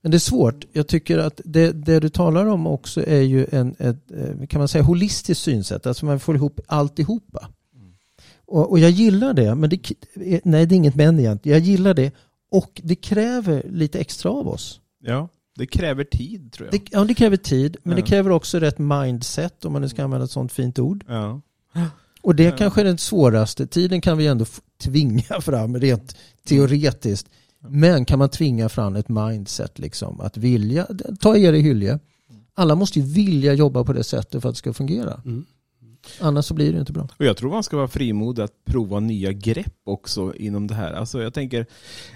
Men 0.00 0.10
det 0.10 0.16
är 0.16 0.18
svårt. 0.18 0.64
Jag 0.72 0.88
tycker 0.88 1.18
att 1.18 1.40
det, 1.44 1.72
det 1.72 2.00
du 2.00 2.08
talar 2.08 2.46
om 2.46 2.66
också 2.66 3.06
är 3.06 3.20
ju 3.20 3.46
en, 3.52 3.74
ett, 3.78 4.10
eh, 4.10 4.46
kan 4.46 4.58
man 4.58 4.68
säga, 4.68 4.84
holistiskt 4.84 5.44
synsätt. 5.44 5.86
Alltså 5.86 6.06
man 6.06 6.20
får 6.20 6.36
ihop 6.36 6.60
alltihopa. 6.66 7.48
Och, 8.46 8.70
och 8.70 8.78
jag 8.78 8.90
gillar 8.90 9.34
det, 9.34 9.54
men 9.54 9.70
det, 9.70 9.90
nej 10.44 10.66
det 10.66 10.74
är 10.74 10.76
inget 10.76 10.94
men 10.94 11.20
egentligen. 11.20 11.58
Jag 11.58 11.66
gillar 11.66 11.94
det 11.94 12.12
och 12.50 12.80
det 12.84 12.94
kräver 12.94 13.62
lite 13.70 13.98
extra 14.00 14.30
av 14.30 14.48
oss. 14.48 14.80
Ja, 15.04 15.28
det 15.56 15.66
kräver 15.66 16.04
tid 16.04 16.52
tror 16.52 16.66
jag. 16.72 16.80
Det, 16.80 16.88
ja, 16.90 17.04
det 17.04 17.14
kräver 17.14 17.36
tid, 17.36 17.76
men 17.82 17.90
Ja. 17.90 17.96
det 18.02 18.08
kräver 18.08 18.30
också 18.30 18.58
rätt 18.58 18.78
mindset 18.78 19.64
om 19.64 19.72
man 19.72 19.82
nu 19.82 19.88
ska 19.88 20.04
använda 20.04 20.24
ett 20.24 20.30
sånt 20.30 20.52
fint 20.52 20.78
ord. 20.78 21.04
Ja. 21.08 21.40
Och 22.22 22.34
det 22.34 22.42
Ja. 22.44 22.56
kanske 22.56 22.80
är 22.80 22.84
den 22.84 22.98
svåraste. 22.98 23.66
Tiden 23.66 24.00
kan 24.00 24.18
vi 24.18 24.26
ändå 24.26 24.44
tvinga 24.82 25.22
fram 25.40 25.76
rent 25.78 26.16
teoretiskt. 26.48 27.28
Men 27.68 28.04
kan 28.04 28.18
man 28.18 28.28
tvinga 28.28 28.68
fram 28.68 28.96
ett 28.96 29.08
mindset 29.08 29.78
liksom 29.78 30.20
att 30.20 30.36
vilja, 30.36 30.86
ta 31.20 31.36
er 31.36 31.52
i 31.52 31.60
Hylje. 31.60 31.98
Alla 32.54 32.74
måste 32.74 32.98
ju 33.00 33.04
vilja 33.06 33.54
jobba 33.54 33.84
på 33.84 33.92
det 33.92 34.04
sättet 34.04 34.42
för 34.42 34.48
att 34.48 34.54
det 34.54 34.58
ska 34.58 34.72
fungera. 34.72 35.20
Mm. 35.24 35.44
Annars 36.20 36.44
så 36.44 36.54
blir 36.54 36.72
det 36.72 36.78
inte 36.78 36.92
bra. 36.92 37.08
Och 37.18 37.24
jag 37.24 37.36
tror 37.36 37.50
man 37.50 37.62
ska 37.62 37.76
vara 37.76 37.88
frimodig 37.88 38.42
att 38.42 38.64
prova 38.64 39.00
nya 39.00 39.32
grepp 39.32 39.80
också 39.84 40.34
inom 40.36 40.66
det 40.66 40.74
här. 40.74 40.92
Alltså 40.92 41.22
jag 41.22 41.34
tänker, 41.34 41.66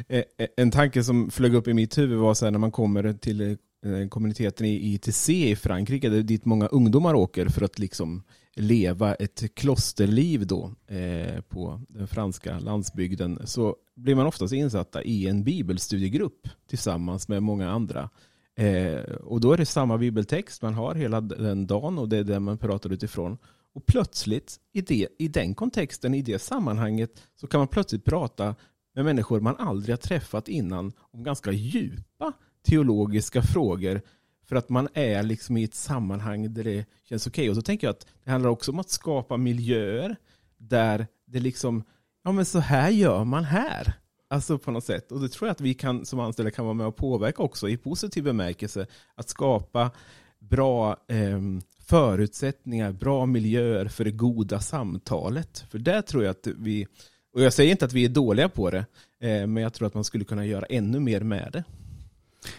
eh, 0.08 0.22
eh, 0.38 0.46
en 0.56 0.70
tanke 0.70 1.04
som 1.04 1.30
flög 1.30 1.54
upp 1.54 1.68
i 1.68 1.74
mitt 1.74 1.98
huvud 1.98 2.18
var 2.18 2.34
så 2.34 2.46
här 2.46 2.50
när 2.50 2.58
man 2.58 2.72
kommer 2.72 3.12
till 3.12 3.40
eh, 3.40 4.08
kommuniteten 4.08 4.66
i 4.66 4.94
ITC 4.94 5.50
i 5.50 5.56
Frankrike, 5.56 6.08
där 6.08 6.22
dit 6.22 6.44
många 6.44 6.66
ungdomar 6.66 7.14
åker 7.14 7.48
för 7.48 7.64
att 7.64 7.78
liksom 7.78 8.22
leva 8.54 9.14
ett 9.14 9.54
klosterliv 9.54 10.46
då 10.46 10.70
eh, 10.86 11.40
på 11.40 11.80
den 11.88 12.08
franska 12.08 12.58
landsbygden, 12.58 13.40
så 13.44 13.76
blir 13.96 14.14
man 14.14 14.26
oftast 14.26 14.52
insatta 14.52 15.02
i 15.02 15.26
en 15.26 15.44
bibelstudiegrupp 15.44 16.48
tillsammans 16.68 17.28
med 17.28 17.42
många 17.42 17.70
andra. 17.70 18.10
Eh, 18.56 19.14
och 19.24 19.40
då 19.40 19.52
är 19.52 19.56
det 19.56 19.66
samma 19.66 19.98
bibeltext 19.98 20.62
man 20.62 20.74
har 20.74 20.94
hela 20.94 21.20
den 21.20 21.66
dagen 21.66 21.98
och 21.98 22.08
det 22.08 22.16
är 22.16 22.24
det 22.24 22.40
man 22.40 22.58
pratar 22.58 22.92
utifrån. 22.92 23.38
Och 23.78 23.86
plötsligt 23.86 24.60
i, 24.72 24.80
det, 24.80 25.08
i 25.18 25.28
den 25.28 25.54
kontexten, 25.54 26.14
i 26.14 26.22
det 26.22 26.38
sammanhanget, 26.38 27.22
så 27.40 27.46
kan 27.46 27.60
man 27.60 27.68
plötsligt 27.68 28.04
prata 28.04 28.54
med 28.94 29.04
människor 29.04 29.40
man 29.40 29.56
aldrig 29.56 29.92
har 29.92 29.98
träffat 29.98 30.48
innan 30.48 30.92
om 30.98 31.22
ganska 31.22 31.52
djupa 31.52 32.32
teologiska 32.66 33.42
frågor 33.42 34.02
för 34.46 34.56
att 34.56 34.68
man 34.68 34.88
är 34.94 35.22
liksom 35.22 35.56
i 35.56 35.64
ett 35.64 35.74
sammanhang 35.74 36.54
där 36.54 36.64
det 36.64 36.86
känns 37.04 37.26
okej. 37.26 37.50
Och 37.50 37.56
så 37.56 37.62
tänker 37.62 37.86
jag 37.86 37.94
att 37.94 38.06
det 38.24 38.30
handlar 38.30 38.50
också 38.50 38.72
om 38.72 38.78
att 38.78 38.90
skapa 38.90 39.36
miljöer 39.36 40.16
där 40.56 41.06
det 41.26 41.40
liksom, 41.40 41.84
ja 42.24 42.32
men 42.32 42.44
så 42.44 42.58
här 42.58 42.90
gör 42.90 43.24
man 43.24 43.44
här. 43.44 43.92
Alltså 44.30 44.58
på 44.58 44.70
något 44.70 44.84
sätt. 44.84 45.12
Och 45.12 45.20
det 45.20 45.28
tror 45.28 45.48
jag 45.48 45.52
att 45.52 45.60
vi 45.60 45.74
kan, 45.74 46.06
som 46.06 46.20
anställda 46.20 46.50
kan 46.50 46.64
vara 46.64 46.74
med 46.74 46.86
och 46.86 46.96
påverka 46.96 47.42
också 47.42 47.68
i 47.68 47.76
positiv 47.76 48.24
bemärkelse. 48.24 48.86
Att 49.14 49.28
skapa 49.28 49.90
bra 50.38 50.96
eh, 51.08 51.40
förutsättningar, 51.88 52.92
bra 52.92 53.26
miljöer 53.26 53.88
för 53.88 54.04
det 54.04 54.10
goda 54.10 54.60
samtalet. 54.60 55.64
För 55.70 55.78
där 55.78 56.02
tror 56.02 56.24
jag 56.24 56.30
att 56.30 56.46
vi, 56.46 56.86
och 57.34 57.42
jag 57.42 57.52
säger 57.52 57.70
inte 57.70 57.84
att 57.84 57.92
vi 57.92 58.04
är 58.04 58.08
dåliga 58.08 58.48
på 58.48 58.70
det, 58.70 58.84
eh, 59.20 59.46
men 59.46 59.56
jag 59.56 59.72
tror 59.72 59.86
att 59.86 59.94
man 59.94 60.04
skulle 60.04 60.24
kunna 60.24 60.46
göra 60.46 60.64
ännu 60.64 61.00
mer 61.00 61.20
med 61.20 61.50
det. 61.52 61.64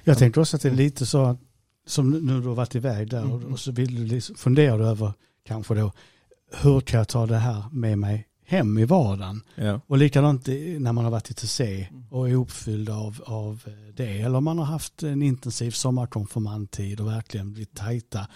Jag 0.03 0.17
tänker 0.17 0.41
också 0.41 0.55
att 0.55 0.61
det 0.61 0.69
är 0.69 0.73
lite 0.75 1.05
så, 1.05 1.37
som 1.87 2.09
nu 2.09 2.41
du 2.41 2.47
har 2.47 2.55
varit 2.55 2.75
iväg 2.75 3.09
där 3.09 3.33
och, 3.33 3.43
och 3.43 3.59
så 3.59 3.71
vill 3.71 3.95
du 3.95 4.05
liksom, 4.05 4.35
funderar 4.35 4.79
över 4.79 5.13
kanske 5.45 5.73
då, 5.73 5.91
hur 6.61 6.81
kan 6.81 6.97
jag 6.97 7.07
ta 7.07 7.25
det 7.25 7.37
här 7.37 7.63
med 7.71 7.97
mig 7.97 8.27
hem 8.45 8.77
i 8.77 8.85
vardagen? 8.85 9.41
Ja. 9.55 9.81
Och 9.87 9.97
likadant 9.97 10.47
när 10.77 10.93
man 10.93 11.03
har 11.03 11.11
varit 11.11 11.29
i 11.29 11.33
TC 11.33 11.87
och 12.09 12.29
är 12.29 12.35
uppfylld 12.35 12.89
av, 12.89 13.23
av 13.25 13.69
det. 13.95 14.21
Eller 14.21 14.41
man 14.41 14.57
har 14.57 14.65
haft 14.65 15.03
en 15.03 15.23
intensiv 15.23 15.71
sommarkonfirmandtid 15.71 16.99
och 16.99 17.07
verkligen 17.07 17.53
blivit 17.53 17.75
tajta. 17.75 18.27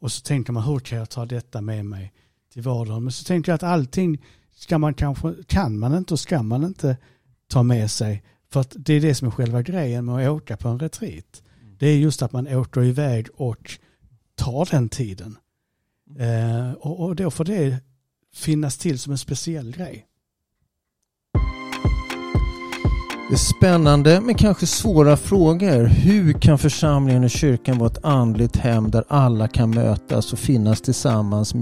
Och 0.00 0.12
så 0.12 0.22
tänker 0.22 0.52
man, 0.52 0.62
hur 0.62 0.78
kan 0.78 0.98
jag 0.98 1.10
ta 1.10 1.26
detta 1.26 1.60
med 1.60 1.86
mig 1.86 2.12
till 2.52 2.62
vardagen? 2.62 3.04
Men 3.04 3.12
så 3.12 3.24
tänker 3.24 3.52
jag 3.52 3.54
att 3.54 3.62
allting 3.62 4.24
ska 4.54 4.78
man 4.78 4.94
kanske, 4.94 5.34
kan 5.46 5.78
man 5.78 5.94
inte 5.94 6.14
och 6.14 6.20
ska 6.20 6.42
man 6.42 6.64
inte 6.64 6.96
ta 7.48 7.62
med 7.62 7.90
sig. 7.90 8.22
För 8.52 8.60
att 8.60 8.72
det 8.76 8.94
är 8.94 9.00
det 9.00 9.14
som 9.14 9.28
är 9.28 9.32
själva 9.32 9.62
grejen 9.62 10.04
med 10.04 10.26
att 10.26 10.30
åka 10.30 10.56
på 10.56 10.68
en 10.68 10.78
retreat. 10.78 11.42
Det 11.78 11.86
är 11.86 11.96
just 11.96 12.22
att 12.22 12.32
man 12.32 12.48
åker 12.48 12.84
iväg 12.84 13.28
och 13.34 13.70
tar 14.34 14.68
den 14.70 14.88
tiden. 14.88 15.38
Eh, 16.18 16.72
och, 16.72 17.00
och 17.00 17.16
då 17.16 17.30
får 17.30 17.44
det 17.44 17.76
finnas 18.34 18.78
till 18.78 18.98
som 18.98 19.12
en 19.12 19.18
speciell 19.18 19.72
grej. 19.72 20.06
Spännande 23.38 24.20
men 24.20 24.34
kanske 24.34 24.66
svåra 24.66 25.16
frågor. 25.16 25.84
Hur 25.84 26.32
kan 26.32 26.58
församlingen 26.58 27.24
och 27.24 27.30
kyrkan 27.30 27.78
vara 27.78 27.90
ett 27.90 28.04
andligt 28.04 28.56
hem 28.56 28.90
där 28.90 29.04
alla 29.08 29.48
kan 29.48 29.70
mötas 29.70 30.32
och 30.32 30.38
finnas 30.38 30.80
tillsammans 30.80 31.54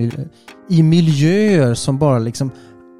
i 0.68 0.82
miljöer 0.82 1.74
som 1.74 1.98
bara 1.98 2.18
liksom 2.18 2.50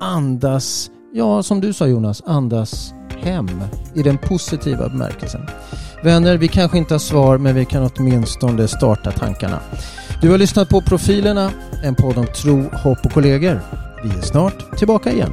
andas, 0.01 0.91
ja 1.13 1.43
som 1.43 1.61
du 1.61 1.73
sa 1.73 1.87
Jonas, 1.87 2.23
andas 2.27 2.95
hem 3.23 3.49
i 3.95 4.03
den 4.03 4.19
positiva 4.19 4.89
bemärkelsen. 4.89 5.41
Vänner, 6.03 6.37
vi 6.37 6.49
kanske 6.49 6.79
inte 6.79 6.95
har 6.95 6.99
svar 6.99 7.39
men 7.39 7.55
vi 7.55 7.65
kan 7.65 7.91
åtminstone 7.97 8.69
starta 8.69 9.13
tankarna. 9.13 9.61
Du 10.23 10.31
har 10.31 10.39
lyssnat 10.39 10.69
på 10.69 10.81
Profilerna, 10.81 11.51
en 11.85 11.95
podd 11.95 12.19
om 12.19 12.27
tro, 12.27 12.63
hopp 12.73 12.99
och 13.05 13.13
kollegor. 13.13 13.61
Vi 14.05 14.11
är 14.11 14.23
snart 14.23 14.79
tillbaka 14.79 15.13
igen. 15.13 15.33